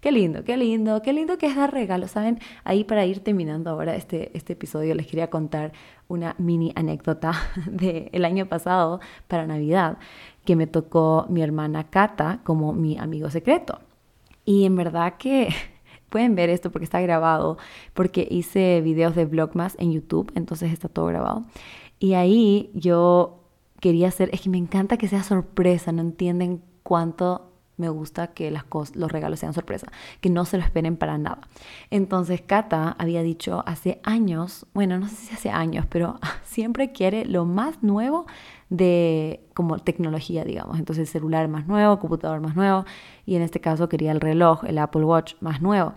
Qué 0.00 0.12
lindo, 0.12 0.44
qué 0.44 0.56
lindo, 0.56 1.02
qué 1.02 1.12
lindo 1.12 1.38
que 1.38 1.46
es 1.46 1.56
dar 1.56 1.72
regalos, 1.72 2.12
¿saben? 2.12 2.38
Ahí 2.64 2.84
para 2.84 3.04
ir 3.06 3.20
terminando 3.20 3.70
ahora 3.70 3.94
este, 3.94 4.36
este 4.36 4.54
episodio 4.54 4.94
les 4.94 5.06
quería 5.06 5.30
contar 5.30 5.72
una 6.08 6.34
mini 6.38 6.72
anécdota 6.74 7.32
del 7.66 8.24
año 8.24 8.46
pasado 8.46 9.00
para 9.28 9.46
Navidad 9.46 9.98
que 10.44 10.56
me 10.56 10.66
tocó 10.66 11.26
mi 11.28 11.42
hermana 11.42 11.88
Cata 11.90 12.40
como 12.44 12.72
mi 12.72 12.98
amigo 12.98 13.30
secreto. 13.30 13.80
Y 14.44 14.64
en 14.64 14.76
verdad 14.76 15.14
que 15.18 15.48
pueden 16.08 16.34
ver 16.34 16.50
esto 16.50 16.70
porque 16.70 16.84
está 16.84 17.00
grabado, 17.00 17.58
porque 17.94 18.26
hice 18.30 18.80
videos 18.82 19.14
de 19.14 19.24
Vlogmas 19.24 19.76
en 19.78 19.92
YouTube, 19.92 20.32
entonces 20.34 20.72
está 20.72 20.88
todo 20.88 21.06
grabado. 21.06 21.44
Y 21.98 22.14
ahí 22.14 22.70
yo 22.74 23.38
quería 23.80 24.08
hacer, 24.08 24.30
es 24.32 24.40
que 24.40 24.50
me 24.50 24.58
encanta 24.58 24.96
que 24.96 25.08
sea 25.08 25.22
sorpresa, 25.22 25.92
no 25.92 26.02
entienden 26.02 26.62
cuánto 26.82 27.51
me 27.76 27.88
gusta 27.88 28.28
que 28.28 28.50
las 28.50 28.64
los 28.94 29.10
regalos 29.10 29.40
sean 29.40 29.54
sorpresa, 29.54 29.88
que 30.20 30.30
no 30.30 30.44
se 30.44 30.58
lo 30.58 30.64
esperen 30.64 30.96
para 30.96 31.18
nada. 31.18 31.48
Entonces, 31.90 32.42
Kata 32.42 32.94
había 32.98 33.22
dicho 33.22 33.62
hace 33.66 34.00
años, 34.04 34.66
bueno, 34.74 34.98
no 34.98 35.08
sé 35.08 35.16
si 35.16 35.34
hace 35.34 35.50
años, 35.50 35.86
pero 35.88 36.18
siempre 36.44 36.92
quiere 36.92 37.24
lo 37.24 37.44
más 37.44 37.82
nuevo 37.82 38.26
de 38.68 39.40
como 39.54 39.78
tecnología, 39.78 40.44
digamos. 40.44 40.78
Entonces, 40.78 41.10
celular 41.10 41.48
más 41.48 41.66
nuevo, 41.66 41.98
computador 41.98 42.40
más 42.40 42.56
nuevo, 42.56 42.84
y 43.26 43.36
en 43.36 43.42
este 43.42 43.60
caso 43.60 43.88
quería 43.88 44.12
el 44.12 44.20
reloj, 44.20 44.64
el 44.64 44.78
Apple 44.78 45.04
Watch 45.04 45.34
más 45.40 45.60
nuevo. 45.60 45.94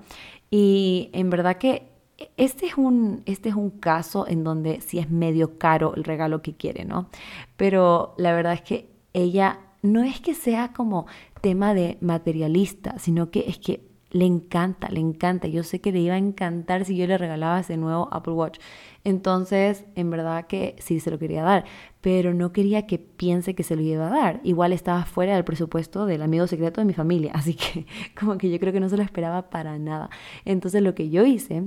Y 0.49 1.09
en 1.13 1.29
verdad 1.29 1.57
que 1.57 1.95
este 2.37 2.67
es, 2.67 2.77
un, 2.77 3.23
este 3.25 3.49
es 3.49 3.55
un 3.55 3.69
caso 3.69 4.25
en 4.27 4.43
donde 4.43 4.81
sí 4.81 4.99
es 4.99 5.09
medio 5.09 5.57
caro 5.57 5.93
el 5.95 6.03
regalo 6.03 6.41
que 6.41 6.55
quiere, 6.55 6.85
¿no? 6.85 7.09
Pero 7.57 8.13
la 8.17 8.33
verdad 8.33 8.53
es 8.53 8.61
que 8.61 8.89
ella 9.13 9.59
no 9.85 10.03
es 10.03 10.19
que 10.19 10.33
sea 10.33 10.73
como 10.73 11.05
tema 11.41 11.73
de 11.73 11.97
materialista, 12.01 12.97
sino 12.99 13.31
que 13.31 13.45
es 13.47 13.57
que 13.57 13.95
le 14.15 14.25
encanta, 14.25 14.87
le 14.89 15.01
encanta. 15.01 15.47
Yo 15.49 15.63
sé 15.63 15.81
que 15.81 15.91
le 15.91 15.99
iba 15.99 16.15
a 16.15 16.17
encantar 16.17 16.85
si 16.85 16.95
yo 16.95 17.05
le 17.05 17.17
regalaba 17.17 17.59
ese 17.59 17.75
nuevo 17.75 18.07
Apple 18.13 18.33
Watch. 18.33 18.59
Entonces, 19.03 19.83
en 19.95 20.09
verdad 20.09 20.47
que 20.47 20.77
sí 20.79 21.01
se 21.01 21.11
lo 21.11 21.19
quería 21.19 21.43
dar, 21.43 21.65
pero 21.99 22.33
no 22.33 22.53
quería 22.53 22.87
que 22.87 22.97
piense 22.97 23.55
que 23.55 23.63
se 23.63 23.75
lo 23.75 23.81
iba 23.81 24.07
a 24.07 24.09
dar. 24.09 24.39
Igual 24.43 24.71
estaba 24.71 25.03
fuera 25.03 25.35
del 25.35 25.43
presupuesto 25.43 26.05
del 26.05 26.21
amigo 26.21 26.47
secreto 26.47 26.79
de 26.79 26.85
mi 26.85 26.93
familia, 26.93 27.31
así 27.35 27.55
que 27.55 27.85
como 28.17 28.37
que 28.37 28.49
yo 28.49 28.57
creo 28.59 28.71
que 28.71 28.79
no 28.79 28.87
se 28.87 28.95
lo 28.95 29.03
esperaba 29.03 29.49
para 29.49 29.77
nada. 29.77 30.09
Entonces, 30.45 30.81
lo 30.81 30.95
que 30.95 31.09
yo 31.09 31.25
hice 31.25 31.63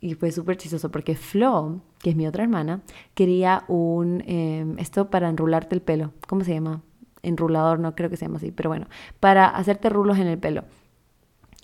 y 0.00 0.14
fue 0.14 0.32
súper 0.32 0.56
chistoso 0.56 0.90
porque 0.90 1.16
Flo, 1.16 1.80
que 1.98 2.10
es 2.10 2.16
mi 2.16 2.26
otra 2.26 2.42
hermana, 2.42 2.82
quería 3.14 3.64
un 3.68 4.22
em, 4.26 4.78
esto 4.78 5.10
para 5.10 5.28
enrularte 5.28 5.74
el 5.74 5.82
pelo. 5.82 6.12
¿Cómo 6.28 6.44
se 6.44 6.52
llama? 6.54 6.82
Enrulador, 7.24 7.78
no 7.80 7.94
creo 7.94 8.10
que 8.10 8.16
se 8.16 8.26
llama 8.26 8.38
así, 8.38 8.52
pero 8.52 8.70
bueno, 8.70 8.86
para 9.20 9.48
hacerte 9.48 9.88
rulos 9.88 10.18
en 10.18 10.26
el 10.26 10.38
pelo. 10.38 10.64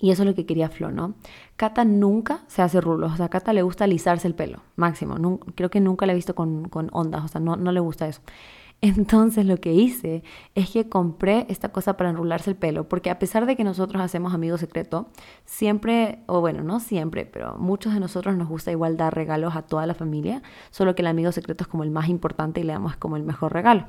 Y 0.01 0.09
eso 0.09 0.23
es 0.23 0.27
lo 0.27 0.35
que 0.35 0.47
quería 0.47 0.67
Flo, 0.69 0.91
¿no? 0.91 1.13
Cata 1.55 1.85
nunca 1.85 2.43
se 2.47 2.63
hace 2.63 2.81
rulos, 2.81 3.13
o 3.13 3.17
sea, 3.17 3.27
a 3.27 3.29
Cata 3.29 3.53
le 3.53 3.61
gusta 3.61 3.83
alisarse 3.83 4.27
el 4.27 4.33
pelo, 4.33 4.61
máximo. 4.75 5.39
creo 5.53 5.69
que 5.69 5.79
nunca 5.79 6.07
la 6.07 6.13
he 6.13 6.15
visto 6.15 6.33
con, 6.33 6.69
ondas, 6.91 7.23
o 7.23 7.27
sea, 7.27 7.39
no, 7.39 7.55
no 7.55 7.71
le 7.71 7.79
gusta 7.79 8.07
eso. 8.07 8.21
Entonces 8.81 9.45
lo 9.45 9.57
que 9.57 9.73
hice 9.73 10.23
es 10.55 10.71
que 10.71 10.89
compré 10.89 11.45
esta 11.49 11.69
cosa 11.69 11.97
para 11.97 12.09
enrularse 12.09 12.49
el 12.49 12.55
pelo, 12.55 12.89
porque 12.89 13.11
a 13.11 13.19
pesar 13.19 13.45
de 13.45 13.55
que 13.55 13.63
nosotros 13.63 14.01
hacemos 14.01 14.33
amigo 14.33 14.57
secreto, 14.57 15.09
siempre, 15.45 16.23
o 16.25 16.41
bueno, 16.41 16.63
no 16.63 16.79
siempre, 16.79 17.27
pero 17.27 17.55
muchos 17.59 17.93
de 17.93 17.99
nosotros 17.99 18.35
nos 18.35 18.49
gusta 18.49 18.71
igual 18.71 18.97
dar 18.97 19.13
regalos 19.13 19.55
a 19.55 19.61
toda 19.61 19.85
la 19.85 19.93
familia, 19.93 20.41
solo 20.71 20.95
que 20.95 21.03
el 21.03 21.07
amigo 21.07 21.31
secreto 21.31 21.63
es 21.63 21.67
como 21.67 21.83
el 21.83 21.91
más 21.91 22.09
importante 22.09 22.59
y 22.59 22.63
le 22.63 22.73
damos 22.73 22.95
como 22.95 23.17
el 23.17 23.23
mejor 23.23 23.53
regalo. 23.53 23.85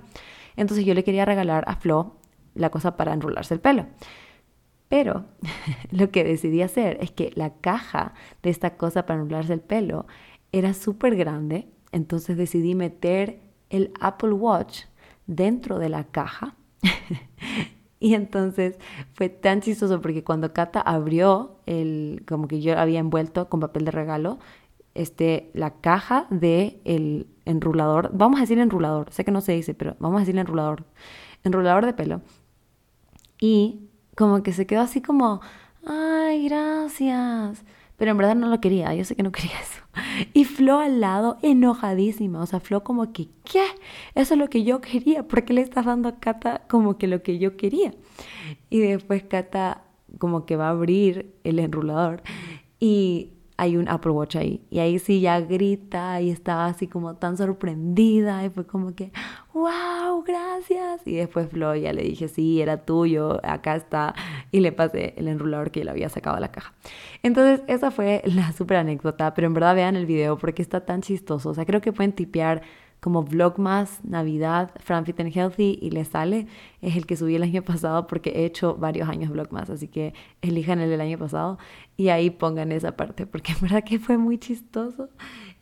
Entonces 0.57 0.85
yo 0.85 0.95
le 0.95 1.05
quería 1.05 1.25
regalar 1.25 1.65
a 1.67 1.77
Flo 1.77 2.17
la 2.55 2.71
cosa 2.71 2.97
para 2.97 3.13
enrularse 3.13 3.55
el 3.55 3.61
pelo. 3.61 3.87
Pero 4.89 5.25
lo 5.91 6.11
que 6.11 6.25
decidí 6.25 6.63
hacer 6.63 6.99
es 7.01 7.11
que 7.11 7.33
la 7.35 7.55
caja 7.55 8.15
de 8.43 8.51
esta 8.51 8.77
cosa 8.77 9.07
para 9.07 9.21
enrularse 9.21 9.55
el 9.55 9.61
pelo 9.61 10.07
era 10.53 10.75
súper 10.75 11.17
grande, 11.17 11.67
entonces 11.93 12.37
decidí 12.37 12.75
meter 12.75 13.41
el 13.71 13.91
Apple 14.01 14.33
Watch 14.33 14.83
dentro 15.27 15.79
de 15.79 15.89
la 15.89 16.05
caja. 16.05 16.57
y 18.01 18.15
entonces 18.15 18.77
fue 19.15 19.31
tan 19.31 19.63
chistoso 19.63 20.01
porque 20.03 20.25
cuando 20.25 20.53
Kata 20.53 20.81
abrió 20.81 21.57
el, 21.65 22.23
como 22.29 22.49
que 22.49 22.61
yo 22.61 22.79
había 22.79 23.01
envuelto 23.01 23.49
con 23.49 23.61
papel 23.61 23.87
de 23.87 23.93
regalo, 23.93 24.41
este, 24.95 25.51
la 25.55 25.81
caja 25.81 26.27
de 26.31 26.81
el 26.85 27.27
enrulador, 27.45 28.11
vamos 28.13 28.39
a 28.39 28.43
decir 28.43 28.59
enrulador, 28.59 29.13
sé 29.13 29.25
que 29.25 29.33
no 29.33 29.41
se 29.41 29.53
dice, 29.53 29.75
pero 29.75 29.97
vamos 29.99 30.19
a 30.19 30.21
decir 30.21 30.39
enrulador, 30.39 30.85
enrulador 31.45 31.87
de 31.87 31.93
pelo. 31.93 32.23
Y 33.41 33.89
como 34.17 34.43
que 34.43 34.53
se 34.53 34.67
quedó 34.67 34.83
así 34.83 35.03
como, 35.03 35.41
ay, 35.85 36.49
gracias 36.49 37.65
pero 38.03 38.11
en 38.11 38.17
verdad 38.17 38.35
no 38.35 38.49
lo 38.49 38.61
quería, 38.61 38.93
yo 38.97 39.05
sé 39.05 39.15
que 39.15 39.23
no 39.23 39.31
quería 39.31 39.53
eso. 39.61 39.81
Y 40.35 40.45
Flo 40.45 40.81
al 40.81 41.01
lado, 41.01 41.39
enojadísima, 41.41 42.43
o 42.43 42.47
sea, 42.47 42.59
Flo 42.59 42.83
como 42.83 43.13
que, 43.13 43.29
¿qué? 43.45 43.63
Eso 44.17 44.35
es 44.35 44.41
lo 44.41 44.51
que 44.51 44.65
yo 44.65 44.81
quería, 44.81 45.23
¿por 45.23 45.45
qué 45.45 45.53
le 45.53 45.61
estás 45.61 45.87
dando 45.87 46.09
a 46.09 46.19
Cata 46.19 46.63
como 46.69 46.99
que 46.99 47.07
lo 47.07 47.23
que 47.23 47.39
yo 47.39 47.57
quería? 47.57 47.95
Y 48.71 48.81
después 48.81 49.23
Cata 49.23 49.85
como 50.19 50.47
que 50.47 50.57
va 50.57 50.67
a 50.67 50.71
abrir 50.71 51.33
el 51.45 51.61
enrulador 51.61 52.25
y 52.81 53.35
hay 53.63 53.77
un 53.77 53.89
Apple 53.89 54.11
Watch 54.11 54.35
ahí. 54.35 54.61
Y 54.71 54.81
ahí 54.81 54.99
sí 54.99 55.21
ya 55.21 55.41
grita 55.41 56.21
y 56.21 56.31
estaba 56.31 56.67
así 56.67 56.89
como 56.89 57.15
tan 57.15 57.37
sorprendida 57.37 58.45
y 58.45 58.51
fue 58.51 58.67
como 58.67 58.93
que, 58.97 59.13
wow, 59.55 60.25
gracias. 60.27 61.07
Y 61.07 61.15
después 61.15 61.49
Flo 61.49 61.77
ya 61.77 61.93
le 61.93 62.03
dije, 62.03 62.27
sí, 62.27 62.61
era 62.61 62.79
tuyo, 62.79 63.41
acá 63.45 63.77
está. 63.77 64.17
Y 64.51 64.59
le 64.61 64.73
pasé 64.73 65.15
el 65.17 65.29
enrulador 65.29 65.71
que 65.71 65.85
le 65.85 65.93
había 65.93 66.09
sacado 66.09 66.35
de 66.35 66.41
la 66.41 66.51
caja. 66.51 66.75
Entonces 67.23 67.63
esa 67.69 67.93
fue 67.93 68.23
la 68.25 68.51
súper 68.53 68.79
anécdota, 68.79 69.33
pero 69.33 69.47
en 69.47 69.55
verdad 69.55 69.77
vean 69.77 69.95
el 69.95 70.07
video 70.07 70.37
porque 70.39 70.61
está 70.61 70.85
tan 70.85 71.01
chistoso. 71.01 71.51
O 71.51 71.55
sea, 71.55 71.65
creo 71.65 71.81
que 71.81 71.93
pueden 71.93 72.13
tipear 72.13 72.63
como 73.03 73.25
Vlogmas, 73.25 73.99
Navidad, 74.05 74.71
Fran 74.79 75.05
Fit 75.05 75.19
and 75.19 75.37
Healthy 75.37 75.77
y 75.83 75.91
le 75.91 76.05
sale, 76.05 76.47
es 76.81 76.95
el 76.95 77.05
que 77.05 77.17
subí 77.17 77.35
el 77.35 77.43
año 77.43 77.63
pasado 77.63 78.07
porque 78.07 78.31
he 78.31 78.45
hecho 78.45 78.77
varios 78.77 79.09
años 79.09 79.33
Vlogmas, 79.33 79.71
así 79.71 79.89
que 79.89 80.15
elijan 80.41 80.79
el 80.79 80.89
del 80.89 81.01
año 81.01 81.19
pasado 81.19 81.59
y 81.97 82.09
ahí 82.09 82.31
pongan 82.31 82.73
esa 82.73 82.97
parte 82.97 83.27
porque 83.27 83.53
en 83.53 83.61
verdad 83.61 83.85
que 83.85 83.99
fue 83.99 84.19
muy 84.19 84.39
chistoso. 84.39 85.09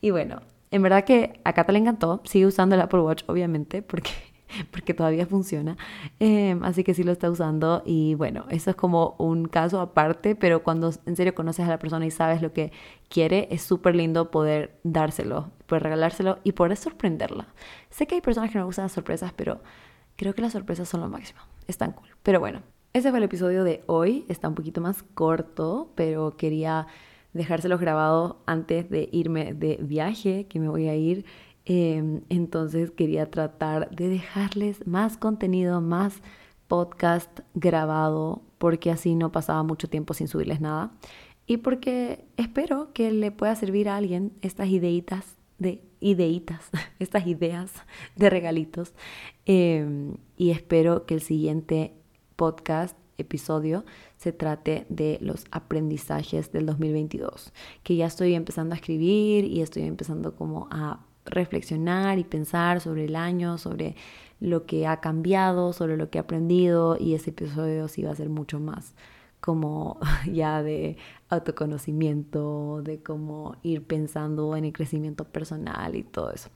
Y 0.01 0.11
bueno, 0.11 0.41
en 0.71 0.83
verdad 0.83 1.05
que 1.05 1.41
a 1.45 1.53
Cata 1.53 1.73
le 1.73 1.79
encantó, 1.79 2.23
sigue 2.25 2.47
usando 2.47 2.75
el 2.75 2.81
Apple 2.81 3.01
Watch 3.01 3.25
obviamente 3.27 3.83
porque 3.83 4.11
porque 4.71 4.95
todavía 4.95 5.27
funciona. 5.27 5.77
Em, 6.19 6.63
así 6.65 6.85
que 6.85 6.95
sí 6.95 7.05
lo 7.05 7.13
está 7.13 7.31
usando 7.31 7.83
y 7.85 8.15
bueno, 8.15 8.47
eso 8.51 8.71
es 8.71 8.77
como 8.77 9.17
un 9.19 9.47
caso 9.47 9.81
aparte, 9.81 10.35
pero 10.35 10.63
cuando 10.63 10.93
en 11.07 11.17
serio 11.17 11.35
conoces 11.35 11.67
a 11.67 11.69
la 11.69 11.79
persona 11.79 12.07
y 12.07 12.11
sabes 12.11 12.43
lo 12.43 12.53
que 12.53 12.73
quiere, 13.09 13.49
es 13.51 13.63
súper 13.63 13.97
lindo 13.97 14.31
poder 14.31 14.79
dárselo, 14.85 15.51
poder 15.67 15.85
regalárselo 15.85 16.39
y 16.45 16.53
poder 16.53 16.77
sorprenderla. 16.77 17.49
Sé 17.91 18.07
que 18.07 18.17
hay 18.17 18.21
personas 18.21 18.51
que 18.51 18.59
no 18.59 18.67
gustan 18.67 18.85
las 18.85 18.93
sorpresas, 18.93 19.33
pero 19.35 19.61
creo 20.17 20.35
que 20.35 20.43
las 20.43 20.53
sorpresas 20.53 20.89
son 20.89 21.01
lo 21.01 21.09
máximo. 21.09 21.41
Están 21.67 21.93
cool. 21.93 22.09
Pero 22.23 22.41
bueno, 22.41 22.63
ese 22.93 23.11
fue 23.11 23.19
el 23.19 23.25
episodio 23.25 23.65
de 23.65 23.83
hoy. 23.87 24.25
Está 24.29 24.49
un 24.49 24.55
poquito 24.55 24.81
más 24.81 25.03
corto, 25.03 25.93
pero 25.95 26.37
quería 26.37 26.87
dejárselo 27.33 27.79
grabado 27.79 28.43
antes 28.47 28.91
de 28.91 29.09
irme 29.13 29.55
de 29.55 29.79
viaje, 29.81 30.47
que 30.49 30.59
me 30.59 30.69
voy 30.69 30.89
a 30.89 30.97
ir 30.97 31.25
Em, 31.65 32.23
entonces 32.31 32.91
quería 32.91 33.31
tratar 33.31 33.91
de 33.91 34.09
dejarles 34.09 34.87
más 34.87 35.17
contenido, 35.17 35.81
más 35.81 36.21
podcast 36.69 37.41
grabado, 37.55 38.43
porque 38.59 38.91
así 38.91 39.15
no 39.15 39.31
pasaba 39.33 39.63
mucho 39.63 39.89
tiempo 39.89 40.15
sin 40.15 40.29
subirles 40.29 40.61
nada. 40.61 40.93
Y 41.47 41.59
porque 41.59 42.25
espero 42.37 42.93
que 42.93 43.13
le 43.13 43.31
pueda 43.31 43.55
servir 43.57 43.89
a 43.89 43.97
alguien 43.97 44.33
estas 44.43 44.69
ideitas 44.69 45.37
de 45.59 45.83
ideitas, 46.01 46.71
estas 46.99 47.27
ideas 47.27 47.73
de 48.17 48.31
regalitos. 48.31 48.95
Em, 49.47 50.15
y 50.37 50.51
espero 50.51 51.07
que 51.07 51.15
el 51.15 51.21
siguiente 51.21 51.93
podcast, 52.41 52.97
episodio, 53.19 53.85
se 54.17 54.33
trate 54.33 54.87
de 54.89 55.19
los 55.21 55.45
aprendizajes 55.51 56.51
del 56.53 56.65
2022, 56.65 57.53
que 57.83 57.97
ya 57.97 58.07
estoy 58.07 58.35
empezando 58.35 58.75
a 58.75 58.79
escribir 58.79 59.45
y 59.45 59.61
estoy 59.61 59.83
empezando 59.83 60.35
como 60.35 60.67
a 60.71 61.01
reflexionar 61.27 62.19
y 62.19 62.25
pensar 62.25 62.81
sobre 62.81 63.05
el 63.05 63.15
año, 63.15 63.59
sobre 63.59 63.95
lo 64.41 64.65
que 64.65 64.87
ha 64.87 65.01
cambiado, 65.01 65.75
sobre 65.75 65.99
lo 65.99 66.09
que 66.09 66.17
he 66.17 66.23
aprendido 66.23 66.97
y 66.99 67.13
ese 67.13 67.29
episodio 67.29 67.89
sí 67.89 68.05
va 68.05 68.13
a 68.13 68.17
ser 68.17 68.31
mucho 68.31 68.59
más 68.59 68.95
como 69.41 70.01
ya 70.33 70.63
de 70.63 70.97
autoconocimiento, 71.29 72.81
de 72.83 73.03
cómo 73.03 73.57
ir 73.63 73.85
pensando 73.85 74.57
en 74.57 74.65
el 74.65 74.73
crecimiento 74.73 75.25
personal 75.25 75.95
y 75.95 76.05
todo 76.05 76.33
eso. 76.33 76.49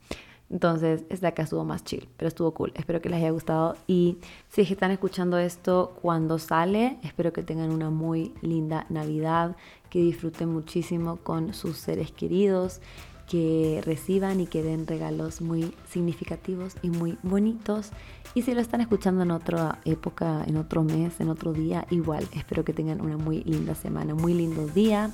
Entonces, 0.49 1.03
esta 1.09 1.29
acá 1.29 1.43
estuvo 1.43 1.63
más 1.63 1.83
chill, 1.83 2.07
pero 2.17 2.27
estuvo 2.27 2.51
cool. 2.51 2.71
Espero 2.75 3.01
que 3.01 3.09
les 3.09 3.19
haya 3.19 3.31
gustado. 3.31 3.75
Y 3.87 4.17
si 4.49 4.61
están 4.61 4.91
escuchando 4.91 5.37
esto 5.37 5.97
cuando 6.01 6.37
sale, 6.37 6.97
espero 7.03 7.33
que 7.33 7.41
tengan 7.43 7.71
una 7.71 7.89
muy 7.89 8.33
linda 8.41 8.85
Navidad, 8.89 9.55
que 9.89 9.99
disfruten 9.99 10.49
muchísimo 10.49 11.17
con 11.17 11.53
sus 11.53 11.77
seres 11.77 12.11
queridos, 12.11 12.79
que 13.27 13.81
reciban 13.83 14.39
y 14.39 14.45
que 14.45 14.61
den 14.61 14.85
regalos 14.85 15.41
muy 15.41 15.73
significativos 15.89 16.75
y 16.83 16.89
muy 16.89 17.17
bonitos. 17.23 17.89
Y 18.35 18.43
si 18.43 18.53
lo 18.53 18.61
están 18.61 18.81
escuchando 18.81 19.23
en 19.23 19.31
otra 19.31 19.79
época, 19.85 20.43
en 20.45 20.57
otro 20.57 20.83
mes, 20.83 21.19
en 21.21 21.29
otro 21.29 21.53
día, 21.53 21.87
igual. 21.89 22.27
Espero 22.33 22.63
que 22.63 22.73
tengan 22.73 23.01
una 23.01 23.17
muy 23.17 23.43
linda 23.45 23.73
semana, 23.73 24.13
muy 24.13 24.33
lindo 24.33 24.67
día. 24.67 25.11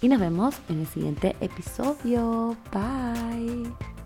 Y 0.00 0.08
nos 0.08 0.20
vemos 0.20 0.56
en 0.70 0.80
el 0.80 0.86
siguiente 0.86 1.36
episodio. 1.40 2.56
Bye. 2.72 3.99